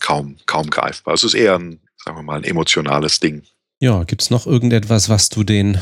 kaum, 0.00 0.36
kaum 0.46 0.70
greifbar. 0.70 1.14
Es 1.14 1.24
ist 1.24 1.34
eher 1.34 1.58
ein, 1.58 1.80
sagen 1.96 2.18
wir 2.18 2.22
mal, 2.22 2.36
ein 2.36 2.44
emotionales 2.44 3.20
Ding. 3.20 3.42
Ja, 3.80 4.04
gibt 4.04 4.22
es 4.22 4.30
noch 4.30 4.46
irgendetwas, 4.46 5.08
was 5.08 5.28
du 5.28 5.42
den 5.42 5.80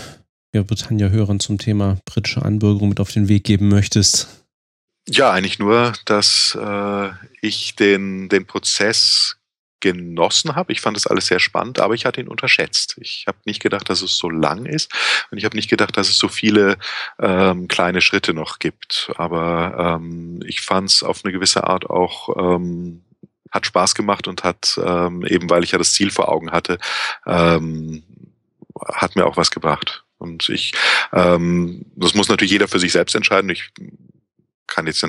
ja, 0.55 0.63
Britannia-Hörern 0.63 1.41
zum 1.41 1.59
Thema 1.59 1.99
britische 2.05 2.43
Anbürgerung 2.43 2.89
mit 2.89 3.01
auf 3.01 3.13
den 3.13 3.29
Weg 3.29 3.45
geben 3.45 3.69
möchtest? 3.69 4.29
Ja, 5.09 5.31
eigentlich 5.31 5.59
nur, 5.59 5.93
dass 6.05 6.57
äh, 6.61 7.11
ich 7.41 7.77
den, 7.77 8.29
den 8.29 8.47
Prozess 8.47 9.37
genossen 9.81 10.55
habe. 10.55 10.73
Ich 10.73 10.81
fand 10.81 10.97
das 10.97 11.07
alles 11.07 11.27
sehr 11.27 11.41
spannend, 11.41 11.81
aber 11.81 11.95
ich 11.95 12.07
hatte 12.07 12.21
ihn 12.21 12.29
unterschätzt. 12.29 12.97
Ich 13.01 13.25
habe 13.27 13.39
nicht 13.45 13.61
gedacht, 13.61 13.89
dass 13.89 14.03
es 14.03 14.17
so 14.17 14.31
lang 14.31 14.67
ist 14.67 14.93
und 15.31 15.39
ich 15.39 15.45
habe 15.45 15.57
nicht 15.57 15.71
gedacht, 15.71 15.97
dass 15.97 16.09
es 16.09 16.19
so 16.19 16.29
viele 16.29 16.77
ähm, 17.19 17.69
kleine 17.69 18.01
Schritte 18.01 18.35
noch 18.35 18.59
gibt. 18.59 19.11
Aber 19.17 19.99
ähm, 20.01 20.41
ich 20.47 20.61
fand 20.61 20.91
es 20.91 21.03
auf 21.03 21.25
eine 21.25 21.33
gewisse 21.33 21.65
Art 21.65 21.89
auch 21.89 22.37
ähm, 22.39 23.03
hat 23.51 23.67
Spaß 23.67 23.95
gemacht 23.95 24.29
und 24.29 24.45
hat 24.45 24.81
ähm, 24.85 25.25
eben, 25.27 25.51
weil 25.51 25.65
ich 25.65 25.73
ja 25.73 25.79
das 25.79 25.93
Ziel 25.93 26.11
vor 26.11 26.29
Augen 26.29 26.53
hatte, 26.53 26.79
ähm, 27.27 28.03
hat 28.87 29.17
mir 29.17 29.27
auch 29.27 29.37
was 29.37 29.51
gebracht. 29.51 30.05
Und 30.19 30.49
ich, 30.49 30.73
ähm, 31.13 31.87
das 31.97 32.15
muss 32.15 32.29
natürlich 32.29 32.53
jeder 32.53 32.69
für 32.69 32.79
sich 32.79 32.93
selbst 32.93 33.15
entscheiden. 33.15 33.51
Ich 33.51 33.71
kann 34.67 34.87
jetzt 34.87 35.03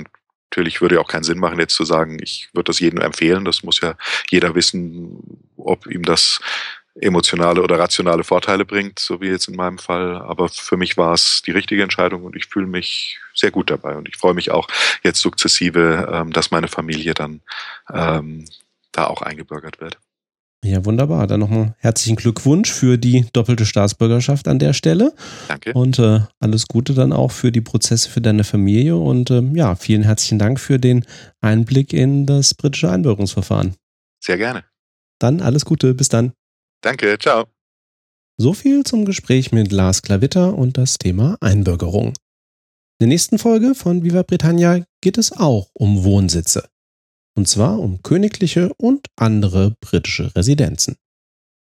Natürlich 0.51 0.81
würde 0.81 0.95
ja 0.95 1.01
auch 1.01 1.07
keinen 1.07 1.23
Sinn 1.23 1.39
machen, 1.39 1.59
jetzt 1.59 1.75
zu 1.75 1.85
sagen, 1.85 2.17
ich 2.21 2.49
würde 2.53 2.65
das 2.65 2.81
jedem 2.81 2.99
empfehlen. 2.99 3.45
Das 3.45 3.63
muss 3.63 3.79
ja 3.79 3.95
jeder 4.29 4.53
wissen, 4.53 5.39
ob 5.55 5.87
ihm 5.87 6.03
das 6.03 6.41
emotionale 6.95 7.61
oder 7.61 7.79
rationale 7.79 8.25
Vorteile 8.25 8.65
bringt, 8.65 8.99
so 8.99 9.21
wie 9.21 9.29
jetzt 9.29 9.47
in 9.47 9.55
meinem 9.55 9.77
Fall. 9.77 10.17
Aber 10.17 10.49
für 10.49 10.75
mich 10.75 10.97
war 10.97 11.13
es 11.13 11.41
die 11.41 11.51
richtige 11.51 11.83
Entscheidung 11.83 12.25
und 12.25 12.35
ich 12.35 12.47
fühle 12.47 12.67
mich 12.67 13.17
sehr 13.33 13.51
gut 13.51 13.69
dabei. 13.69 13.95
Und 13.95 14.09
ich 14.09 14.17
freue 14.17 14.33
mich 14.33 14.51
auch 14.51 14.67
jetzt 15.03 15.21
sukzessive, 15.21 16.09
ähm, 16.11 16.33
dass 16.33 16.51
meine 16.51 16.67
Familie 16.67 17.13
dann 17.13 17.41
ähm, 17.93 18.43
da 18.91 19.07
auch 19.07 19.21
eingebürgert 19.21 19.79
wird. 19.79 19.99
Ja, 20.63 20.85
wunderbar. 20.85 21.25
Dann 21.25 21.39
nochmal 21.39 21.73
herzlichen 21.79 22.15
Glückwunsch 22.15 22.71
für 22.71 22.97
die 22.97 23.25
doppelte 23.33 23.65
Staatsbürgerschaft 23.65 24.47
an 24.47 24.59
der 24.59 24.73
Stelle. 24.73 25.13
Danke. 25.47 25.73
Und 25.73 25.97
äh, 25.97 26.19
alles 26.39 26.67
Gute 26.67 26.93
dann 26.93 27.13
auch 27.13 27.31
für 27.31 27.51
die 27.51 27.61
Prozesse 27.61 28.09
für 28.09 28.21
deine 28.21 28.43
Familie. 28.43 28.95
Und 28.95 29.31
äh, 29.31 29.41
ja, 29.53 29.75
vielen 29.75 30.03
herzlichen 30.03 30.37
Dank 30.37 30.59
für 30.59 30.77
den 30.77 31.05
Einblick 31.41 31.93
in 31.93 32.27
das 32.27 32.53
britische 32.53 32.91
Einbürgerungsverfahren. 32.91 33.75
Sehr 34.23 34.37
gerne. 34.37 34.63
Dann 35.19 35.41
alles 35.41 35.65
Gute. 35.65 35.95
Bis 35.95 36.09
dann. 36.09 36.33
Danke. 36.81 37.17
Ciao. 37.17 37.47
So 38.37 38.53
viel 38.53 38.83
zum 38.83 39.05
Gespräch 39.05 39.51
mit 39.51 39.71
Lars 39.71 40.03
Klavitter 40.03 40.55
und 40.55 40.77
das 40.77 40.97
Thema 40.99 41.37
Einbürgerung. 41.41 42.09
In 42.09 42.13
der 42.99 43.07
nächsten 43.07 43.39
Folge 43.39 43.73
von 43.73 44.03
Viva 44.03 44.21
Britannia 44.21 44.83
geht 45.01 45.17
es 45.17 45.31
auch 45.31 45.69
um 45.73 46.03
Wohnsitze 46.03 46.69
und 47.35 47.47
zwar 47.47 47.79
um 47.79 48.01
königliche 48.01 48.73
und 48.75 49.07
andere 49.15 49.75
britische 49.81 50.35
Residenzen. 50.35 50.97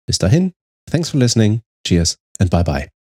Bis 0.08 0.18
dahin, 0.18 0.54
thanks 0.90 1.10
for 1.10 1.20
listening, 1.20 1.62
cheers 1.86 2.18
and 2.40 2.50
bye 2.50 2.64
bye. 2.64 2.95